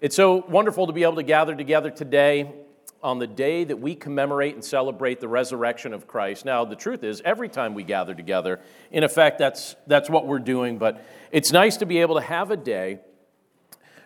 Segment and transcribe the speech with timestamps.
[0.00, 2.52] It's so wonderful to be able to gather together today
[3.02, 6.44] on the day that we commemorate and celebrate the resurrection of Christ.
[6.44, 8.60] Now, the truth is, every time we gather together,
[8.92, 12.52] in effect, that's, that's what we're doing, but it's nice to be able to have
[12.52, 13.00] a day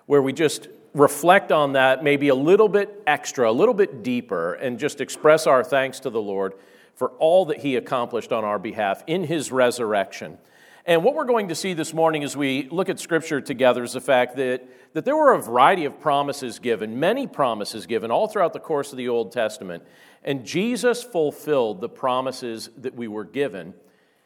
[0.07, 4.55] where we just reflect on that maybe a little bit extra, a little bit deeper,
[4.55, 6.55] and just express our thanks to the Lord
[6.95, 10.39] for all that He accomplished on our behalf in His resurrection.
[10.85, 13.93] And what we're going to see this morning as we look at Scripture together is
[13.93, 18.27] the fact that, that there were a variety of promises given, many promises given, all
[18.27, 19.85] throughout the course of the Old Testament.
[20.25, 23.75] And Jesus fulfilled the promises that we were given.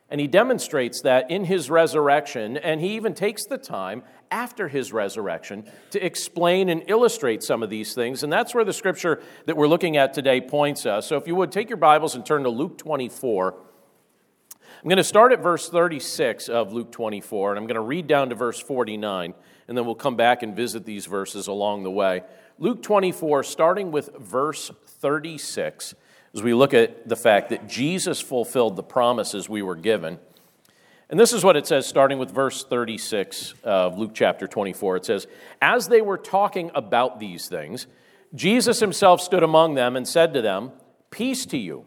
[0.08, 4.94] And he demonstrates that in his resurrection, and he even takes the time after his
[4.94, 8.22] resurrection to explain and illustrate some of these things.
[8.22, 11.06] And that's where the scripture that we're looking at today points us.
[11.06, 13.56] So if you would, take your Bibles and turn to Luke 24.
[14.82, 18.06] I'm going to start at verse 36 of Luke 24, and I'm going to read
[18.06, 19.32] down to verse 49,
[19.68, 22.22] and then we'll come back and visit these verses along the way.
[22.58, 25.94] Luke 24, starting with verse 36,
[26.34, 30.18] as we look at the fact that Jesus fulfilled the promises we were given.
[31.08, 34.96] And this is what it says, starting with verse 36 of Luke chapter 24.
[34.96, 35.26] It says,
[35.62, 37.86] As they were talking about these things,
[38.34, 40.72] Jesus himself stood among them and said to them,
[41.10, 41.86] Peace to you.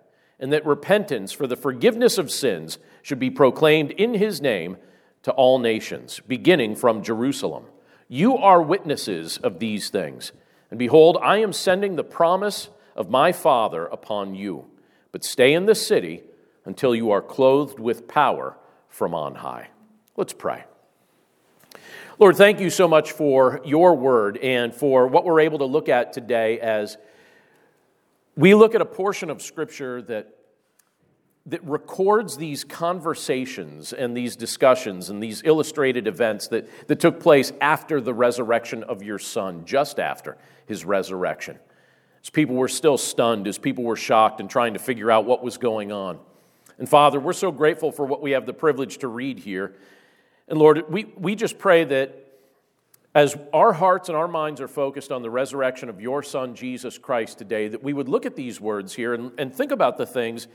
[0.41, 4.75] and that repentance for the forgiveness of sins should be proclaimed in his name
[5.21, 7.65] to all nations, beginning from Jerusalem.
[8.09, 10.31] You are witnesses of these things.
[10.71, 14.65] And behold, I am sending the promise of my Father upon you.
[15.11, 16.23] But stay in the city
[16.65, 18.57] until you are clothed with power
[18.89, 19.69] from on high.
[20.17, 20.63] Let's pray.
[22.19, 25.89] Lord, thank you so much for your word and for what we're able to look
[25.89, 26.97] at today as
[28.41, 30.35] we look at a portion of Scripture that
[31.47, 37.51] that records these conversations and these discussions and these illustrated events that, that took place
[37.59, 40.37] after the resurrection of your son, just after
[40.67, 41.57] his resurrection.
[42.21, 45.43] As people were still stunned, as people were shocked and trying to figure out what
[45.43, 46.19] was going on.
[46.77, 49.75] And Father, we're so grateful for what we have the privilege to read here.
[50.47, 52.30] And Lord, we, we just pray that
[53.13, 56.97] as our hearts and our minds are focused on the resurrection of your Son, Jesus
[56.97, 60.05] Christ, today, that we would look at these words here and, and think about the
[60.05, 60.47] things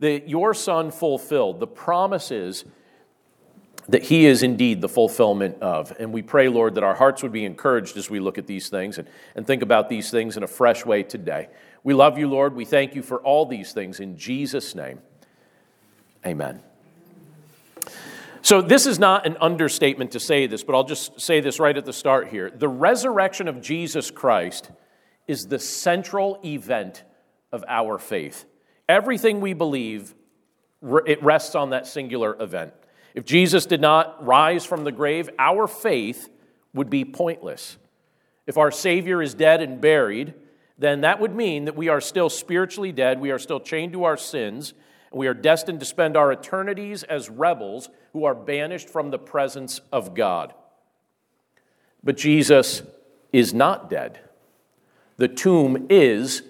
[0.00, 2.64] that your son fulfilled, the promises
[3.88, 5.92] that he is indeed the fulfillment of.
[5.98, 8.68] And we pray, Lord, that our hearts would be encouraged as we look at these
[8.68, 11.48] things and, and think about these things in a fresh way today.
[11.82, 12.54] We love you, Lord.
[12.54, 15.00] We thank you for all these things in Jesus' name.
[16.24, 16.62] Amen.
[18.42, 21.76] So, this is not an understatement to say this, but I'll just say this right
[21.76, 22.50] at the start here.
[22.50, 24.70] The resurrection of Jesus Christ
[25.28, 27.04] is the central event
[27.52, 28.46] of our faith.
[28.88, 30.14] Everything we believe,
[31.06, 32.72] it rests on that singular event.
[33.14, 36.28] If Jesus did not rise from the grave, our faith
[36.72, 37.76] would be pointless.
[38.46, 40.34] If our Savior is dead and buried,
[40.78, 44.04] then that would mean that we are still spiritually dead, we are still chained to
[44.04, 44.72] our sins,
[45.12, 49.80] we are destined to spend our eternities as rebels who are banished from the presence
[49.92, 50.54] of God.
[52.02, 52.82] But Jesus
[53.32, 54.20] is not dead,
[55.16, 56.42] the tomb is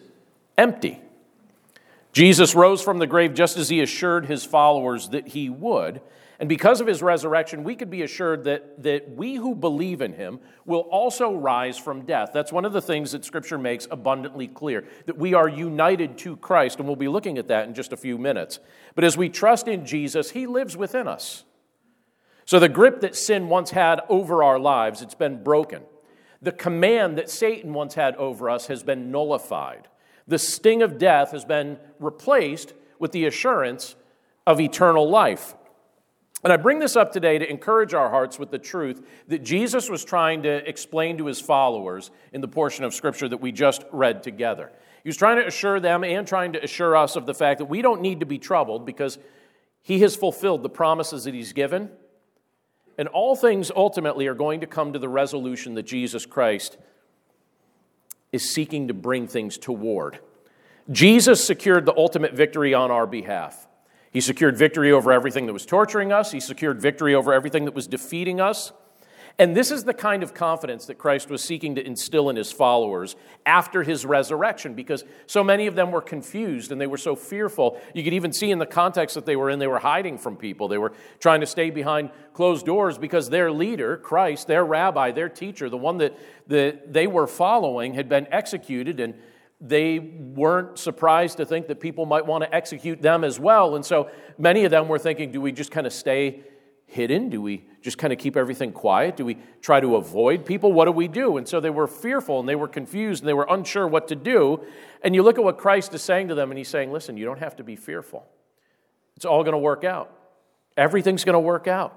[0.56, 1.00] empty.
[2.12, 6.00] Jesus rose from the grave just as he assured his followers that he would.
[6.40, 10.14] And because of his resurrection, we could be assured that, that we who believe in
[10.14, 12.30] him will also rise from death.
[12.32, 16.36] That's one of the things that Scripture makes abundantly clear that we are united to
[16.36, 18.58] Christ, and we'll be looking at that in just a few minutes.
[18.94, 21.44] But as we trust in Jesus, he lives within us.
[22.46, 25.82] So the grip that sin once had over our lives, it's been broken.
[26.40, 29.88] The command that Satan once had over us has been nullified.
[30.30, 33.96] The sting of death has been replaced with the assurance
[34.46, 35.56] of eternal life.
[36.44, 39.90] And I bring this up today to encourage our hearts with the truth that Jesus
[39.90, 43.82] was trying to explain to his followers in the portion of Scripture that we just
[43.90, 44.70] read together.
[45.02, 47.64] He was trying to assure them and trying to assure us of the fact that
[47.64, 49.18] we don't need to be troubled because
[49.82, 51.90] he has fulfilled the promises that he's given.
[52.96, 56.78] And all things ultimately are going to come to the resolution that Jesus Christ
[58.32, 60.20] is seeking to bring things toward.
[60.90, 63.68] Jesus secured the ultimate victory on our behalf.
[64.10, 67.74] He secured victory over everything that was torturing us, he secured victory over everything that
[67.74, 68.72] was defeating us.
[69.40, 72.52] And this is the kind of confidence that Christ was seeking to instill in his
[72.52, 73.16] followers
[73.46, 77.80] after his resurrection because so many of them were confused and they were so fearful.
[77.94, 80.36] You could even see in the context that they were in, they were hiding from
[80.36, 80.68] people.
[80.68, 85.30] They were trying to stay behind closed doors because their leader, Christ, their rabbi, their
[85.30, 89.14] teacher, the one that, that they were following, had been executed and
[89.58, 93.74] they weren't surprised to think that people might want to execute them as well.
[93.74, 96.42] And so many of them were thinking, do we just kind of stay
[96.90, 97.28] hidden?
[97.28, 99.16] Do we just kind of keep everything quiet?
[99.16, 100.72] Do we try to avoid people?
[100.72, 101.36] What do we do?
[101.36, 104.16] And so they were fearful and they were confused and they were unsure what to
[104.16, 104.64] do.
[105.02, 107.24] And you look at what Christ is saying to them, and he's saying, listen, you
[107.24, 108.26] don't have to be fearful.
[109.16, 110.12] It's all going to work out,
[110.76, 111.96] everything's going to work out.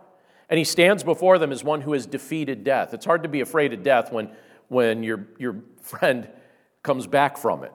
[0.50, 2.94] And he stands before them as one who has defeated death.
[2.94, 4.30] It's hard to be afraid of death when,
[4.68, 6.28] when your, your friend
[6.84, 7.72] comes back from it.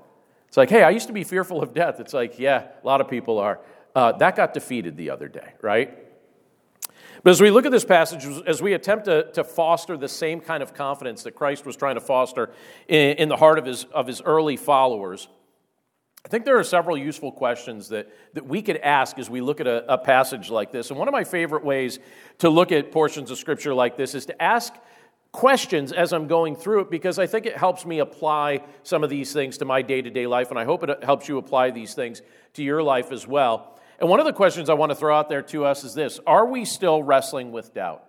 [0.46, 1.98] It's like, hey, I used to be fearful of death.
[1.98, 3.58] It's like, yeah, a lot of people are.
[3.94, 6.07] Uh, that got defeated the other day, right?
[7.28, 10.40] But as we look at this passage, as we attempt to, to foster the same
[10.40, 12.48] kind of confidence that Christ was trying to foster
[12.88, 15.28] in, in the heart of his, of his early followers,
[16.24, 19.60] I think there are several useful questions that, that we could ask as we look
[19.60, 20.88] at a, a passage like this.
[20.88, 21.98] And one of my favorite ways
[22.38, 24.72] to look at portions of Scripture like this is to ask
[25.30, 29.10] questions as I'm going through it because I think it helps me apply some of
[29.10, 31.72] these things to my day to day life, and I hope it helps you apply
[31.72, 32.22] these things
[32.54, 33.77] to your life as well.
[33.98, 36.20] And one of the questions I want to throw out there to us is this
[36.26, 38.04] Are we still wrestling with doubt?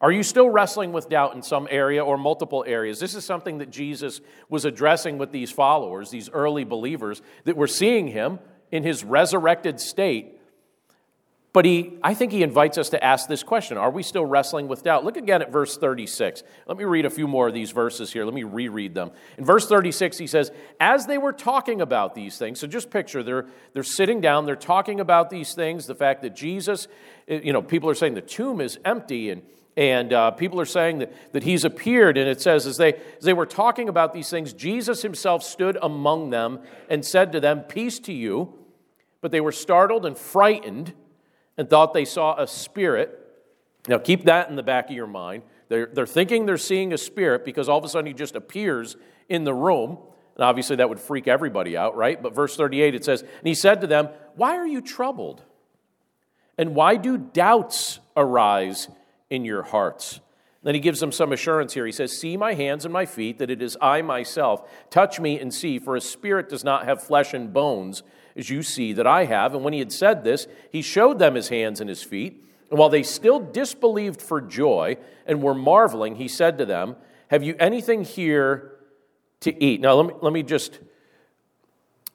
[0.00, 3.00] Are you still wrestling with doubt in some area or multiple areas?
[3.00, 4.20] This is something that Jesus
[4.50, 8.38] was addressing with these followers, these early believers that were seeing him
[8.70, 10.33] in his resurrected state
[11.54, 14.66] but he, I think he invites us to ask this question Are we still wrestling
[14.66, 15.04] with doubt?
[15.04, 16.42] Look again at verse 36.
[16.66, 18.24] Let me read a few more of these verses here.
[18.24, 19.12] Let me reread them.
[19.38, 23.22] In verse 36, he says, As they were talking about these things, so just picture
[23.22, 26.88] they're, they're sitting down, they're talking about these things, the fact that Jesus,
[27.28, 29.42] eh, you know, people are saying the tomb is empty and
[29.76, 33.24] and uh, people are saying that, that he's appeared, and it says, as they, as
[33.24, 37.62] they were talking about these things, Jesus himself stood among them and said to them,
[37.62, 38.54] Peace to you.
[39.20, 40.92] But they were startled and frightened
[41.56, 43.18] and thought they saw a spirit.
[43.88, 45.42] Now, keep that in the back of your mind.
[45.68, 48.96] They're, they're thinking they're seeing a spirit because all of a sudden he just appears
[49.28, 49.98] in the room.
[50.36, 52.20] And obviously, that would freak everybody out, right?
[52.20, 55.42] But verse 38, it says, And he said to them, Why are you troubled?
[56.58, 58.88] And why do doubts arise
[59.30, 60.20] in your hearts?
[60.64, 61.84] Then he gives them some assurance here.
[61.84, 64.68] He says, See my hands and my feet, that it is I myself.
[64.90, 68.02] Touch me and see, for a spirit does not have flesh and bones
[68.36, 69.54] as you see that I have.
[69.54, 72.44] And when he had said this, he showed them his hands and his feet.
[72.70, 74.96] And while they still disbelieved for joy
[75.26, 76.96] and were marveling, he said to them,
[77.28, 78.72] Have you anything here
[79.40, 79.80] to eat?
[79.80, 80.80] Now, let me, let me just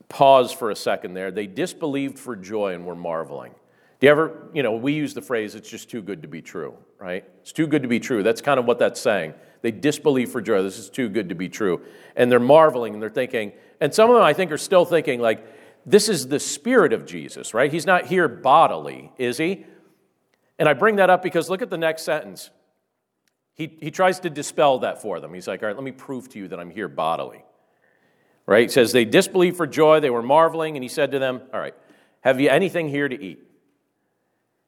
[0.10, 1.31] pause for a second there.
[1.31, 3.54] They disbelieved for joy and were marveling.
[4.00, 6.42] Do you ever, you know, we use the phrase, it's just too good to be
[6.42, 7.25] true, right?
[7.42, 8.24] It's too good to be true.
[8.24, 9.33] That's kind of what that's saying.
[9.62, 10.63] They disbelieve for joy.
[10.63, 11.81] This is too good to be true.
[12.15, 13.51] And they're marveling and they're thinking,
[13.81, 15.46] and some of them I think are still thinking, like,
[15.89, 17.72] this is the spirit of Jesus, right?
[17.72, 19.65] He's not here bodily, is he?
[20.60, 22.51] And I bring that up because look at the next sentence.
[23.55, 25.34] He, he tries to dispel that for them.
[25.34, 27.43] He's like, all right, let me prove to you that I'm here bodily.
[28.46, 28.63] Right?
[28.63, 31.60] He says, they disbelieved for joy, they were marveling, and he said to them, All
[31.60, 31.75] right,
[32.22, 33.38] have you anything here to eat?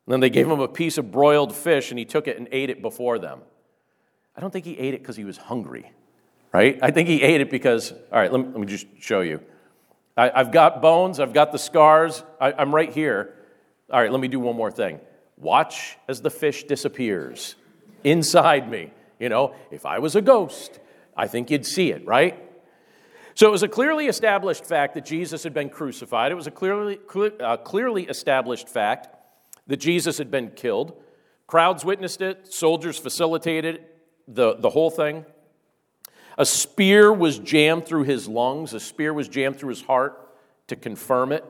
[0.05, 2.47] And then they gave him a piece of broiled fish, and he took it and
[2.51, 3.41] ate it before them.
[4.35, 5.91] I don't think he ate it because he was hungry,
[6.51, 6.79] right?
[6.81, 9.39] I think he ate it because, all right, let me, let me just show you.
[10.29, 13.33] I, have got bones, I've got the scars, I, I'm right here.
[13.89, 14.99] All right, let me do one more thing.
[15.37, 17.55] Watch as the fish disappears
[18.03, 18.91] inside me.
[19.19, 20.79] You know, if I was a ghost,
[21.17, 22.39] I think you'd see it, right?
[23.33, 26.31] So it was a clearly established fact that Jesus had been crucified.
[26.31, 29.07] It was a clearly, clear, uh, clearly established fact
[29.67, 31.01] that Jesus had been killed.
[31.47, 33.85] Crowds witnessed it, soldiers facilitated
[34.27, 35.25] the, the whole thing.
[36.37, 40.17] A spear was jammed through his lungs, a spear was jammed through his heart
[40.67, 41.45] to confirm it.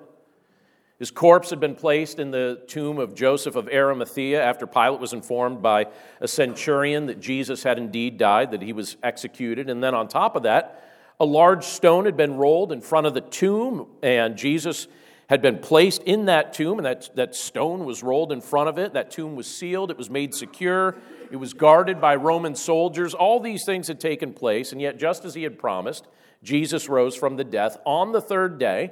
[1.02, 5.14] His corpse had been placed in the tomb of Joseph of Arimathea after Pilate was
[5.14, 5.88] informed by
[6.20, 9.68] a centurion that Jesus had indeed died, that he was executed.
[9.68, 10.84] And then on top of that,
[11.20, 14.88] a large stone had been rolled in front of the tomb, and Jesus
[15.28, 18.78] had been placed in that tomb, and that, that stone was rolled in front of
[18.78, 18.94] it.
[18.94, 20.98] That tomb was sealed, it was made secure,
[21.32, 23.14] it was guarded by Roman soldiers.
[23.14, 26.08] All these things had taken place, and yet, just as he had promised,
[26.44, 28.92] Jesus rose from the death on the third day,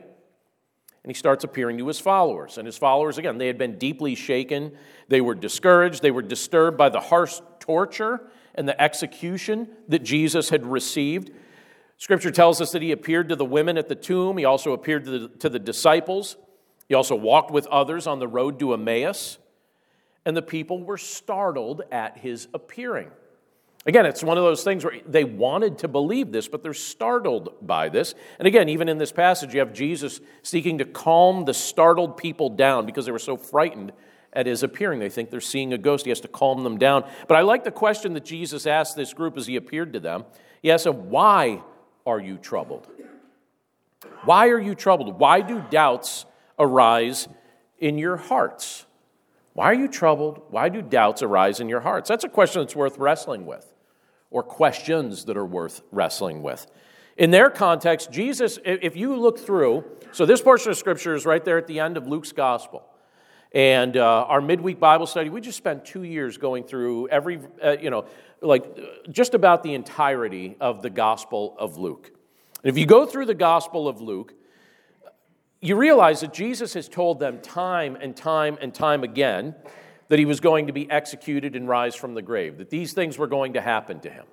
[1.03, 2.58] and he starts appearing to his followers.
[2.58, 4.72] And his followers, again, they had been deeply shaken.
[5.08, 8.22] They were discouraged, they were disturbed by the harsh torture
[8.55, 11.31] and the execution that Jesus had received.
[11.98, 14.38] Scripture tells us that he appeared to the women at the tomb.
[14.38, 16.38] He also appeared to the, to the disciples.
[16.88, 19.38] He also walked with others on the road to Emmaus.
[20.25, 23.09] And the people were startled at his appearing.
[23.85, 27.55] Again, it's one of those things where they wanted to believe this, but they're startled
[27.61, 28.13] by this.
[28.38, 32.49] And again, even in this passage, you have Jesus seeking to calm the startled people
[32.49, 33.93] down because they were so frightened
[34.33, 34.99] at his appearing.
[34.99, 36.05] They think they're seeing a ghost.
[36.05, 37.09] He has to calm them down.
[37.27, 40.25] But I like the question that Jesus asked this group as he appeared to them.
[40.61, 41.63] He asked them, Why
[42.05, 42.88] are you troubled?
[44.25, 45.19] Why are you troubled?
[45.19, 46.25] Why do doubts
[46.57, 47.27] arise
[47.79, 48.85] in your hearts?
[49.53, 50.44] Why are you troubled?
[50.50, 52.08] Why do doubts arise in your hearts?
[52.08, 53.74] That's a question that's worth wrestling with,
[54.32, 56.68] or questions that are worth wrestling with.
[57.18, 61.44] In their context, Jesus, if you look through, so this portion of scripture is right
[61.44, 62.84] there at the end of Luke's gospel.
[63.51, 67.77] And uh, our midweek Bible study, we just spent two years going through every, uh,
[67.82, 68.06] you know,
[68.41, 68.63] like
[69.10, 72.12] just about the entirety of the Gospel of Luke.
[72.63, 74.34] And if you go through the Gospel of Luke,
[75.61, 79.55] you realize that Jesus has told them time and time and time again
[80.07, 83.17] that he was going to be executed and rise from the grave, that these things
[83.17, 84.25] were going to happen to him.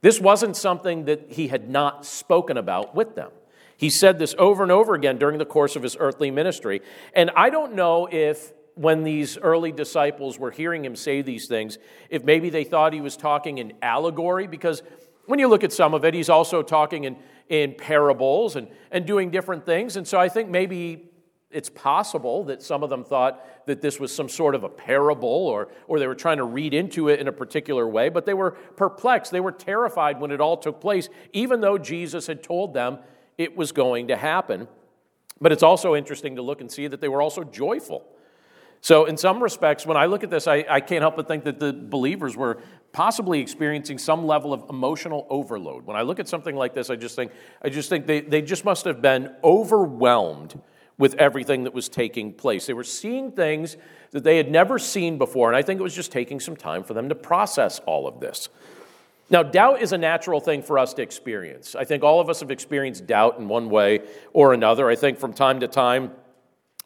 [0.00, 3.30] This wasn't something that he had not spoken about with them.
[3.76, 6.82] He said this over and over again during the course of his earthly ministry.
[7.14, 11.78] And I don't know if when these early disciples were hearing him say these things,
[12.08, 14.82] if maybe they thought he was talking in allegory, because
[15.26, 17.16] when you look at some of it, he's also talking in,
[17.48, 19.96] in parables and, and doing different things.
[19.96, 21.10] And so I think maybe
[21.50, 25.28] it's possible that some of them thought that this was some sort of a parable
[25.28, 28.34] or, or they were trying to read into it in a particular way, but they
[28.34, 29.30] were perplexed.
[29.30, 32.98] They were terrified when it all took place, even though Jesus had told them
[33.38, 34.66] it was going to happen.
[35.40, 38.06] But it's also interesting to look and see that they were also joyful
[38.84, 41.44] so, in some respects, when I look at this, I, I can't help but think
[41.44, 42.60] that the believers were
[42.90, 45.86] possibly experiencing some level of emotional overload.
[45.86, 47.30] When I look at something like this, I just think,
[47.62, 50.60] I just think they, they just must have been overwhelmed
[50.98, 52.66] with everything that was taking place.
[52.66, 53.76] They were seeing things
[54.10, 56.82] that they had never seen before, and I think it was just taking some time
[56.82, 58.48] for them to process all of this.
[59.30, 61.76] Now, doubt is a natural thing for us to experience.
[61.76, 64.00] I think all of us have experienced doubt in one way
[64.32, 64.90] or another.
[64.90, 66.10] I think from time to time,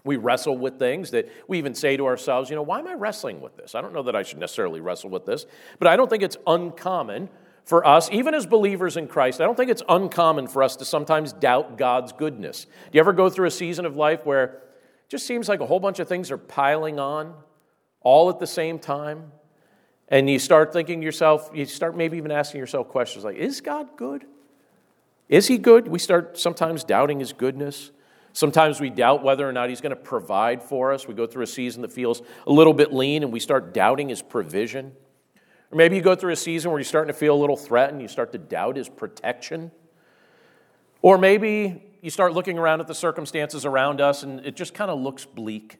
[0.06, 2.94] we wrestle with things that we even say to ourselves, you know, why am I
[2.94, 3.74] wrestling with this?
[3.74, 5.44] I don't know that I should necessarily wrestle with this,
[5.78, 7.28] but I don't think it's uncommon
[7.66, 10.84] for us, even as believers in Christ, I don't think it's uncommon for us to
[10.84, 12.64] sometimes doubt God's goodness.
[12.64, 14.62] Do you ever go through a season of life where it
[15.08, 17.34] just seems like a whole bunch of things are piling on
[18.02, 19.32] all at the same time?
[20.06, 23.60] And you start thinking to yourself, you start maybe even asking yourself questions like, is
[23.60, 24.24] God good?
[25.28, 25.88] Is he good?
[25.88, 27.90] We start sometimes doubting his goodness.
[28.36, 31.08] Sometimes we doubt whether or not He's going to provide for us.
[31.08, 34.10] We go through a season that feels a little bit lean and we start doubting
[34.10, 34.92] His provision.
[35.70, 38.02] Or maybe you go through a season where you're starting to feel a little threatened,
[38.02, 39.70] you start to doubt His protection.
[41.00, 44.90] Or maybe you start looking around at the circumstances around us and it just kind
[44.90, 45.78] of looks bleak.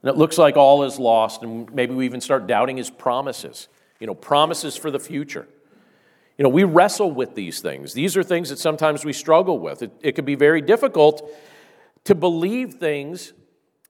[0.00, 3.68] And it looks like all is lost, and maybe we even start doubting His promises,
[4.00, 5.46] you know, promises for the future.
[6.38, 7.94] You know, we wrestle with these things.
[7.94, 9.82] These are things that sometimes we struggle with.
[9.82, 11.30] It, it can be very difficult
[12.04, 13.32] to believe things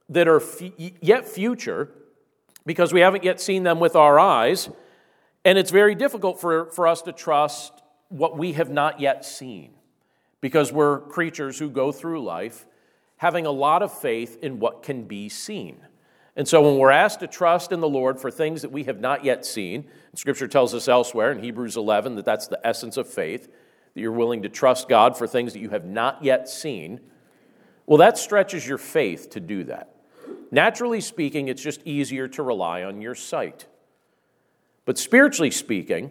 [0.09, 0.63] that are f-
[1.01, 1.93] yet future
[2.65, 4.69] because we haven't yet seen them with our eyes.
[5.45, 7.73] And it's very difficult for, for us to trust
[8.09, 9.73] what we have not yet seen
[10.41, 12.67] because we're creatures who go through life
[13.19, 15.79] having a lot of faith in what can be seen.
[16.37, 19.01] And so when we're asked to trust in the Lord for things that we have
[19.01, 23.09] not yet seen, Scripture tells us elsewhere in Hebrews 11 that that's the essence of
[23.09, 23.49] faith,
[23.95, 27.01] that you're willing to trust God for things that you have not yet seen.
[27.87, 29.95] Well, that stretches your faith to do that.
[30.51, 33.67] Naturally speaking, it's just easier to rely on your sight.
[34.85, 36.11] But spiritually speaking,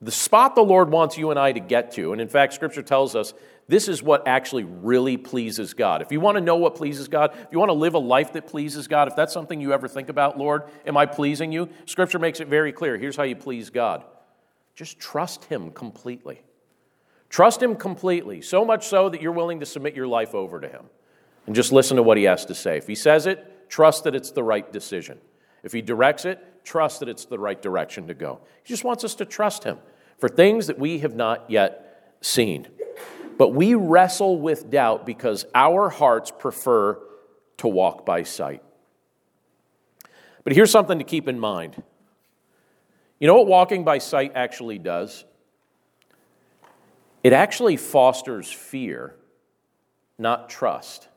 [0.00, 2.82] the spot the Lord wants you and I to get to, and in fact, Scripture
[2.82, 3.34] tells us
[3.66, 6.02] this is what actually really pleases God.
[6.02, 8.34] If you want to know what pleases God, if you want to live a life
[8.34, 11.70] that pleases God, if that's something you ever think about, Lord, am I pleasing you?
[11.86, 12.98] Scripture makes it very clear.
[12.98, 14.04] Here's how you please God
[14.74, 16.42] just trust Him completely.
[17.30, 20.68] Trust Him completely, so much so that you're willing to submit your life over to
[20.68, 20.86] Him
[21.46, 22.76] and just listen to what He has to say.
[22.76, 25.18] If He says it, trust that it's the right decision.
[25.62, 28.40] If He directs it, trust that it's the right direction to go.
[28.62, 29.78] He just wants us to trust Him
[30.18, 32.66] for things that we have not yet seen.
[33.36, 36.98] But we wrestle with doubt because our hearts prefer
[37.58, 38.62] to walk by sight.
[40.44, 41.82] But here's something to keep in mind.
[43.18, 45.24] You know what walking by sight actually does?
[47.22, 49.14] It actually fosters fear,
[50.18, 51.08] not trust.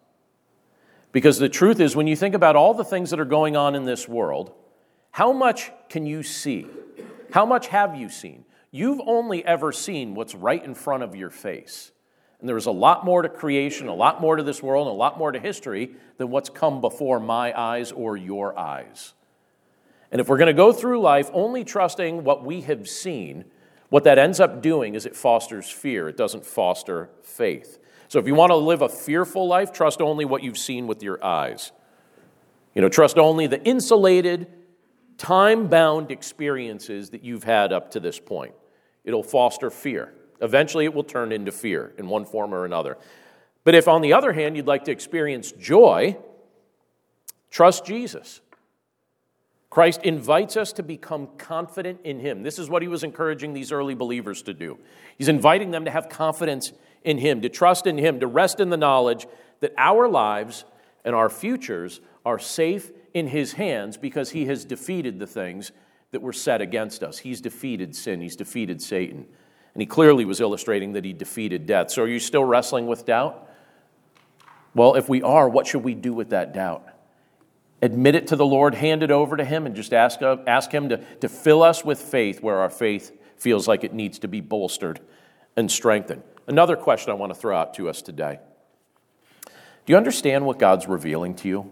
[1.12, 3.75] Because the truth is, when you think about all the things that are going on
[3.75, 4.53] in this world,
[5.12, 6.67] how much can you see?
[7.31, 8.45] How much have you seen?
[8.71, 11.91] You've only ever seen what's right in front of your face.
[12.39, 14.98] And there's a lot more to creation, a lot more to this world, and a
[14.98, 19.13] lot more to history than what's come before my eyes or your eyes.
[20.12, 23.46] And if we're going to go through life only trusting what we have seen,
[23.89, 26.08] what that ends up doing is it fosters fear.
[26.10, 27.79] It doesn't foster faith.
[28.08, 31.03] So if you want to live a fearful life, trust only what you've seen with
[31.03, 31.72] your eyes.
[32.74, 34.48] You know, trust only the insulated,
[35.17, 38.53] time bound experiences that you've had up to this point.
[39.03, 40.13] It'll foster fear.
[40.41, 42.98] Eventually, it will turn into fear in one form or another.
[43.63, 46.17] But if, on the other hand, you'd like to experience joy,
[47.50, 48.41] trust Jesus.
[49.70, 52.44] Christ invites us to become confident in Him.
[52.44, 54.77] This is what He was encouraging these early believers to do.
[55.17, 56.72] He's inviting them to have confidence
[57.03, 59.27] in Him, to trust in Him, to rest in the knowledge
[59.60, 60.65] that our lives
[61.03, 65.72] and our futures are safe in His hands because He has defeated the things
[66.12, 67.17] that were set against us.
[67.20, 69.27] He's defeated sin, He's defeated Satan.
[69.77, 71.91] And He clearly was illustrating that He defeated death.
[71.91, 73.48] So are you still wrestling with doubt?
[74.74, 76.88] Well, if we are, what should we do with that doubt?
[77.81, 80.72] admit it to the Lord, hand it over to Him, and just ask, uh, ask
[80.72, 84.27] Him to, to fill us with faith where our faith feels like it needs to
[84.27, 85.00] be bolstered
[85.55, 86.24] and strengthened.
[86.48, 88.39] Another question I want to throw out to us today
[89.46, 91.72] Do you understand what God's revealing to you?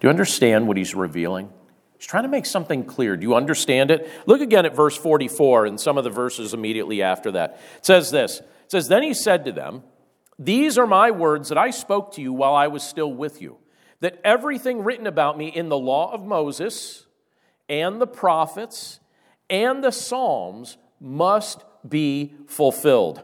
[0.00, 1.50] Do you understand what He's revealing?
[1.98, 3.16] He's trying to make something clear.
[3.16, 4.10] Do you understand it?
[4.26, 7.60] Look again at verse 44 and some of the verses immediately after that.
[7.78, 9.82] It says this It says, Then He said to them,
[10.38, 13.58] These are my words that I spoke to you while I was still with you
[14.00, 17.06] that everything written about me in the law of Moses
[17.68, 19.00] and the prophets
[19.48, 23.22] and the Psalms must be fulfilled.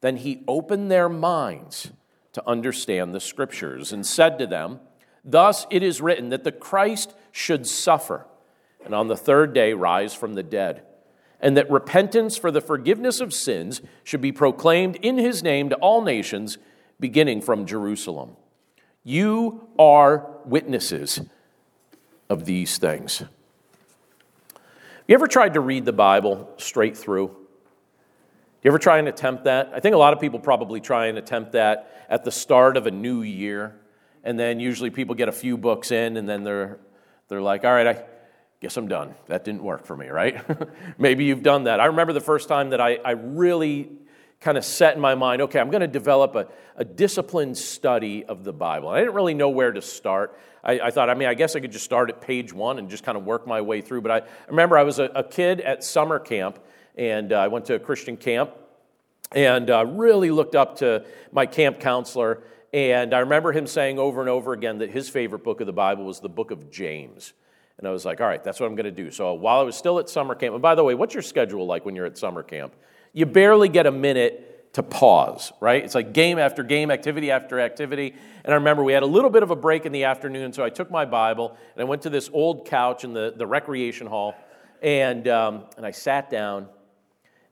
[0.00, 1.92] Then he opened their minds
[2.32, 4.80] to understand the scriptures and said to them,
[5.24, 8.24] Thus it is written that the Christ should suffer
[8.84, 10.82] and on the third day rise from the dead,
[11.40, 15.76] and that repentance for the forgiveness of sins should be proclaimed in his name to
[15.76, 16.58] all nations,
[17.00, 18.36] beginning from Jerusalem.
[19.02, 21.22] You are witnesses
[22.30, 23.24] of these things.
[25.08, 27.36] You ever tried to read the Bible straight through?
[28.62, 29.72] You ever try and attempt that?
[29.74, 32.86] I think a lot of people probably try and attempt that at the start of
[32.86, 33.74] a new year.
[34.22, 36.78] And then usually people get a few books in and then they're,
[37.28, 38.04] they're like, all right, I
[38.60, 39.14] guess I'm done.
[39.26, 40.42] That didn't work for me, right?
[40.98, 41.80] Maybe you've done that.
[41.80, 43.90] I remember the first time that I, I really
[44.40, 48.24] kind of set in my mind okay, I'm going to develop a, a disciplined study
[48.24, 48.88] of the Bible.
[48.88, 50.38] I didn't really know where to start.
[50.62, 52.88] I, I, thought, I mean, I guess I could just start at page one and
[52.90, 54.02] just kind of work my way through.
[54.02, 56.58] But I, I remember I was a, a, kid at summer camp,
[56.96, 58.52] and uh, I went to a Christian camp
[59.32, 62.42] and uh, really looked up to my camp counselor.
[62.74, 65.72] And I remember him saying over and over again that his favorite book of the
[65.72, 67.32] Bible was the book of James.
[67.78, 69.10] And I was like, all right, that's what I'm going to do.
[69.10, 71.66] So while I was still at summer camp, and by the way, what's your schedule
[71.66, 72.74] like when you're at summer camp?
[73.14, 75.82] you barely get a minute to pause, right?
[75.82, 78.12] It's like game after game, activity after activity.
[78.44, 80.64] And I remember we had a little bit of a break in the afternoon, so
[80.64, 84.08] I took my Bible and I went to this old couch in the, the recreation
[84.08, 84.34] hall,
[84.82, 86.66] and, um, and I sat down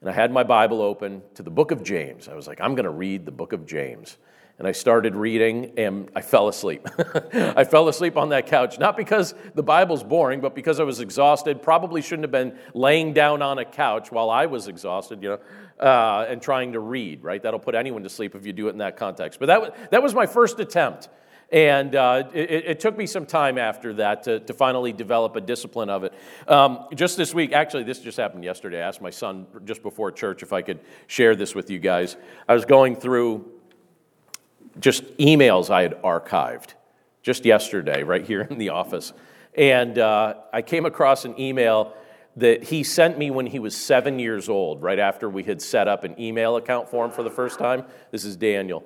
[0.01, 2.27] and I had my Bible open to the book of James.
[2.27, 4.19] I was like, I'm going to read the book of James
[4.63, 6.87] and I started reading and I fell asleep.
[7.35, 11.01] I fell asleep on that couch, not because the Bible's boring, but because I was
[11.01, 11.63] exhausted.
[11.63, 15.85] Probably shouldn't have been laying down on a couch while I was exhausted, you know,
[15.85, 17.43] uh, and trying to read, right?
[17.43, 19.41] That'll put anyone to sleep if you do it in that context.
[19.41, 21.09] But that was, that was my first attempt.
[21.51, 25.41] And uh, it, it, took me some time after that to, to finally develop a
[25.41, 26.15] discipline of it.
[26.47, 28.79] Um, just this week, actually, this just happened yesterday.
[28.79, 32.17] I asked my son just before church if I could share this with you guys.
[32.49, 33.52] I was going through
[34.81, 36.75] just emails I had archived
[37.23, 39.13] just yesterday, right here in the office.
[39.55, 41.95] And uh, I came across an email
[42.37, 45.87] that he sent me when he was seven years old, right after we had set
[45.87, 47.85] up an email account for him for the first time.
[48.11, 48.85] This is Daniel.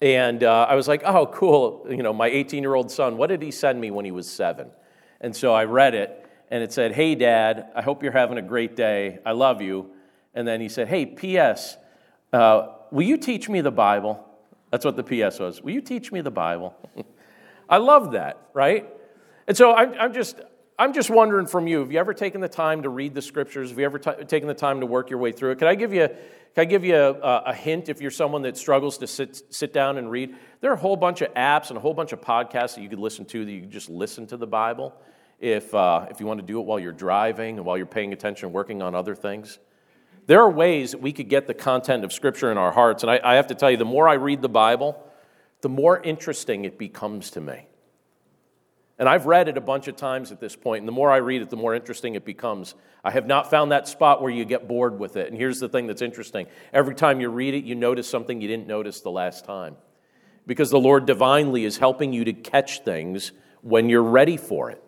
[0.00, 1.86] And uh, I was like, oh, cool.
[1.88, 4.30] You know, my 18 year old son, what did he send me when he was
[4.30, 4.70] seven?
[5.20, 8.42] And so I read it, and it said, Hey, Dad, I hope you're having a
[8.42, 9.18] great day.
[9.26, 9.90] I love you.
[10.32, 11.76] And then he said, Hey, P.S.,
[12.32, 14.24] uh, will you teach me the Bible?
[14.70, 15.62] That's what the PS was.
[15.62, 16.74] Will you teach me the Bible?
[17.68, 18.86] I love that, right?
[19.46, 20.40] And so I'm, I'm just,
[20.78, 23.70] I'm just wondering from you, have you ever taken the time to read the scriptures?
[23.70, 25.58] Have you ever t- taken the time to work your way through it?
[25.58, 28.56] Can I give you, can I give you a, a, hint if you're someone that
[28.56, 30.36] struggles to sit, sit down and read?
[30.60, 32.88] There are a whole bunch of apps and a whole bunch of podcasts that you
[32.88, 34.94] could listen to that you can just listen to the Bible
[35.40, 38.12] if, uh, if you want to do it while you're driving and while you're paying
[38.12, 39.58] attention working on other things.
[40.28, 43.02] There are ways that we could get the content of Scripture in our hearts.
[43.02, 45.02] And I, I have to tell you, the more I read the Bible,
[45.62, 47.66] the more interesting it becomes to me.
[48.98, 51.16] And I've read it a bunch of times at this point, and the more I
[51.16, 52.74] read it, the more interesting it becomes.
[53.02, 55.28] I have not found that spot where you get bored with it.
[55.28, 58.48] And here's the thing that's interesting every time you read it, you notice something you
[58.48, 59.76] didn't notice the last time.
[60.46, 64.82] Because the Lord divinely is helping you to catch things when you're ready for it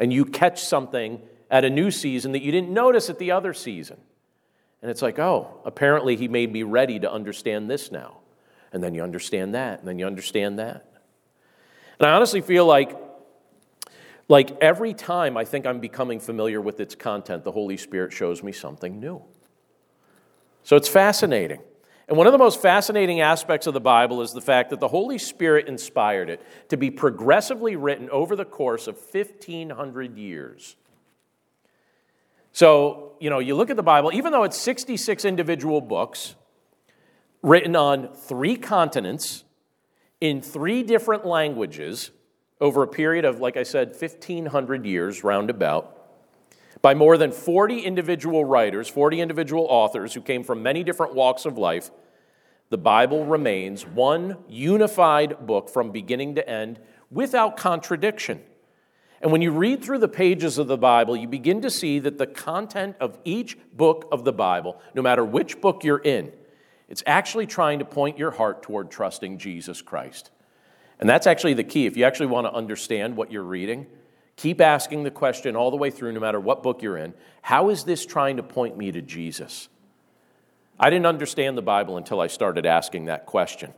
[0.00, 3.54] and you catch something at a new season that you didn't notice at the other
[3.54, 3.98] season.
[4.82, 8.18] And it's like, oh, apparently he made me ready to understand this now.
[8.72, 10.92] And then you understand that, and then you understand that.
[11.98, 12.96] And I honestly feel like,
[14.28, 18.42] like every time I think I'm becoming familiar with its content, the Holy Spirit shows
[18.42, 19.22] me something new.
[20.62, 21.60] So it's fascinating.
[22.08, 24.88] And one of the most fascinating aspects of the Bible is the fact that the
[24.88, 30.76] Holy Spirit inspired it to be progressively written over the course of 1,500 years.
[32.56, 36.36] So, you know, you look at the Bible, even though it's 66 individual books
[37.42, 39.44] written on three continents
[40.22, 42.12] in three different languages
[42.58, 45.98] over a period of, like I said, 1,500 years roundabout
[46.80, 51.44] by more than 40 individual writers, 40 individual authors who came from many different walks
[51.44, 51.90] of life,
[52.70, 58.40] the Bible remains one unified book from beginning to end without contradiction.
[59.20, 62.18] And when you read through the pages of the Bible, you begin to see that
[62.18, 66.32] the content of each book of the Bible, no matter which book you're in,
[66.88, 70.30] it's actually trying to point your heart toward trusting Jesus Christ.
[71.00, 71.86] And that's actually the key.
[71.86, 73.86] If you actually want to understand what you're reading,
[74.36, 77.70] Keep asking the question all the way through, no matter what book you're in how
[77.70, 79.68] is this trying to point me to Jesus?
[80.80, 83.72] I didn't understand the Bible until I started asking that question.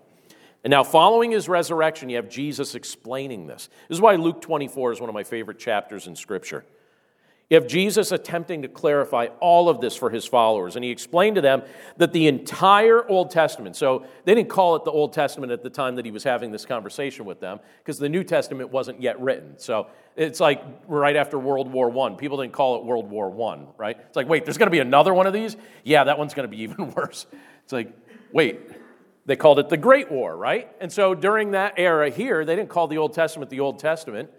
[0.68, 3.70] And now, following his resurrection, you have Jesus explaining this.
[3.88, 6.62] This is why Luke 24 is one of my favorite chapters in Scripture.
[7.48, 11.36] You have Jesus attempting to clarify all of this for his followers, and he explained
[11.36, 11.62] to them
[11.96, 15.70] that the entire Old Testament, so they didn't call it the Old Testament at the
[15.70, 19.18] time that he was having this conversation with them, because the New Testament wasn't yet
[19.22, 19.58] written.
[19.58, 22.14] So it's like right after World War I.
[22.16, 23.96] People didn't call it World War I, right?
[24.06, 25.56] It's like, wait, there's going to be another one of these?
[25.82, 27.24] Yeah, that one's going to be even worse.
[27.64, 27.90] It's like,
[28.34, 28.60] wait,
[29.28, 30.74] they called it the Great War, right?
[30.80, 34.30] And so during that era here, they didn't call the Old Testament the Old Testament.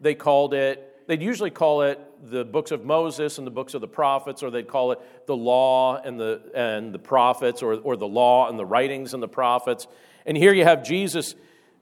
[0.00, 3.80] They called it they'd usually call it the books of Moses and the books of
[3.80, 7.96] the prophets, or they'd call it the law and the, and the prophets, or, or
[7.96, 9.86] the law and the writings and the prophets.
[10.26, 11.36] And here you have Jesus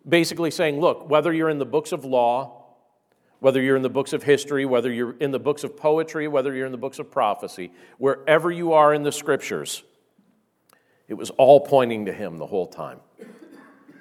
[0.06, 2.64] basically saying, look, whether you're in the books of law,
[3.38, 6.54] whether you're in the books of history, whether you're in the books of poetry, whether
[6.54, 9.84] you're in the books of prophecy, wherever you are in the scriptures,
[11.08, 13.00] it was all pointing to Him the whole time.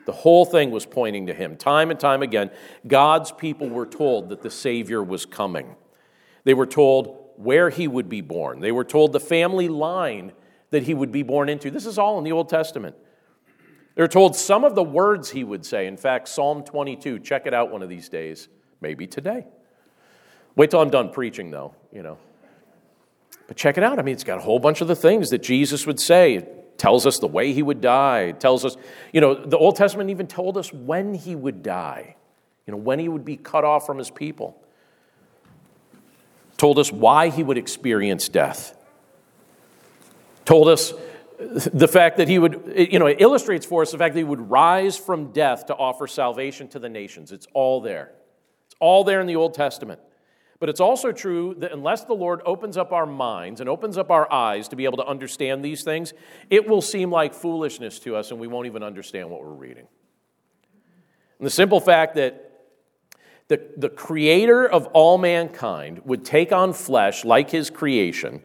[0.06, 1.56] The whole thing was pointing to him.
[1.56, 2.52] Time and time again,
[2.88, 5.76] God's people were told that the Savior was coming.
[6.44, 10.32] They were told where he would be born, they were told the family line
[10.70, 11.70] that he would be born into.
[11.70, 12.96] This is all in the Old Testament.
[13.96, 15.86] They're told some of the words he would say.
[15.86, 18.48] In fact, Psalm 22, check it out one of these days,
[18.80, 19.46] maybe today.
[20.56, 22.18] Wait till I'm done preaching, though, you know.
[23.48, 24.00] But check it out.
[24.00, 26.48] I mean, it's got a whole bunch of the things that Jesus would say
[26.82, 28.76] tells us the way he would die, tells us,
[29.14, 32.16] you know, the Old Testament even told us when he would die,
[32.66, 34.60] you know, when he would be cut off from his people.
[36.58, 38.76] Told us why he would experience death.
[40.44, 40.92] Told us
[41.38, 44.24] the fact that he would, you know, it illustrates for us the fact that he
[44.24, 47.32] would rise from death to offer salvation to the nations.
[47.32, 48.12] It's all there.
[48.66, 50.00] It's all there in the Old Testament.
[50.62, 54.12] But it's also true that unless the Lord opens up our minds and opens up
[54.12, 56.14] our eyes to be able to understand these things,
[56.52, 59.88] it will seem like foolishness to us and we won't even understand what we're reading.
[61.40, 62.68] And the simple fact that
[63.48, 68.44] the, the creator of all mankind would take on flesh like his creation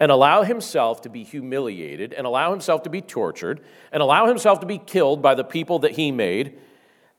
[0.00, 3.60] and allow himself to be humiliated and allow himself to be tortured
[3.92, 6.58] and allow himself to be killed by the people that he made,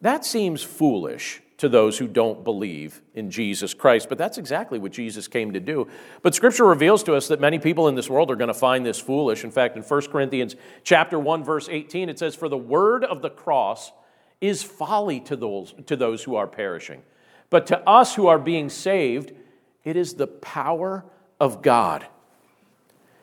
[0.01, 4.09] that seems foolish to those who don't believe in Jesus Christ.
[4.09, 5.87] But that's exactly what Jesus came to do.
[6.21, 8.85] But scripture reveals to us that many people in this world are going to find
[8.85, 9.43] this foolish.
[9.43, 13.21] In fact, in 1 Corinthians chapter 1 verse 18 it says for the word of
[13.21, 13.91] the cross
[14.41, 17.01] is folly to those to those who are perishing.
[17.49, 19.31] But to us who are being saved,
[19.83, 21.05] it is the power
[21.39, 22.05] of God.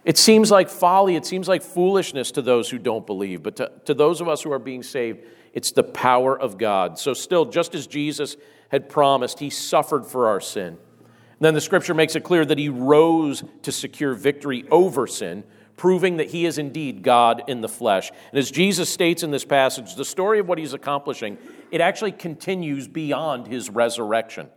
[0.04, 3.70] It seems like folly, it seems like foolishness to those who don't believe, but to,
[3.84, 5.20] to those of us who are being saved,
[5.52, 6.98] it's the power of God.
[6.98, 8.36] So, still, just as Jesus
[8.70, 10.68] had promised, he suffered for our sin.
[10.68, 15.44] And then the scripture makes it clear that he rose to secure victory over sin,
[15.76, 18.10] proving that he is indeed God in the flesh.
[18.30, 21.38] And as Jesus states in this passage, the story of what he's accomplishing,
[21.70, 24.48] it actually continues beyond his resurrection.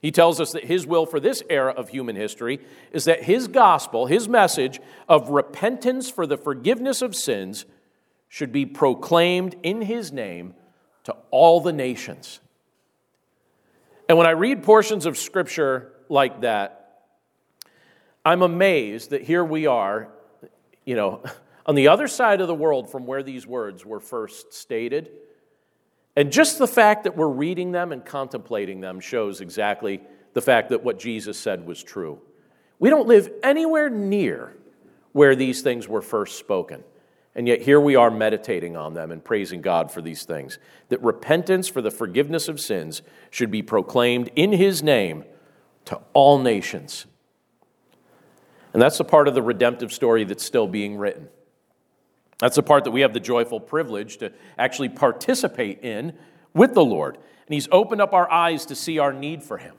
[0.00, 2.60] He tells us that his will for this era of human history
[2.92, 7.64] is that his gospel, his message of repentance for the forgiveness of sins,
[8.28, 10.54] should be proclaimed in his name
[11.04, 12.40] to all the nations.
[14.08, 17.04] And when I read portions of scripture like that,
[18.24, 20.08] I'm amazed that here we are,
[20.84, 21.22] you know,
[21.66, 25.10] on the other side of the world from where these words were first stated.
[26.16, 30.00] And just the fact that we're reading them and contemplating them shows exactly
[30.32, 32.20] the fact that what Jesus said was true.
[32.78, 34.56] We don't live anywhere near
[35.12, 36.84] where these things were first spoken.
[37.36, 40.58] And yet, here we are meditating on them and praising God for these things.
[40.88, 45.22] That repentance for the forgiveness of sins should be proclaimed in His name
[45.84, 47.04] to all nations.
[48.72, 51.28] And that's the part of the redemptive story that's still being written.
[52.38, 56.14] That's the part that we have the joyful privilege to actually participate in
[56.54, 57.16] with the Lord.
[57.16, 59.74] And He's opened up our eyes to see our need for Him.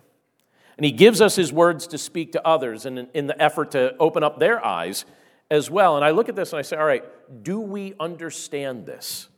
[0.78, 3.98] And He gives us His words to speak to others and in the effort to
[3.98, 5.06] open up their eyes
[5.50, 5.96] as well.
[5.96, 7.04] And I look at this and I say, all right,
[7.44, 9.30] do we understand this?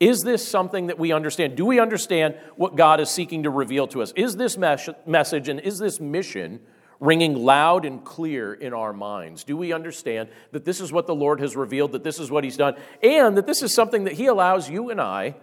[0.00, 1.56] Is this something that we understand?
[1.56, 4.12] Do we understand what God is seeking to reveal to us?
[4.16, 6.60] Is this mes- message and is this mission
[6.98, 9.44] ringing loud and clear in our minds?
[9.44, 12.42] Do we understand that this is what the Lord has revealed, that this is what
[12.42, 15.36] He's done, and that this is something that He allows you and I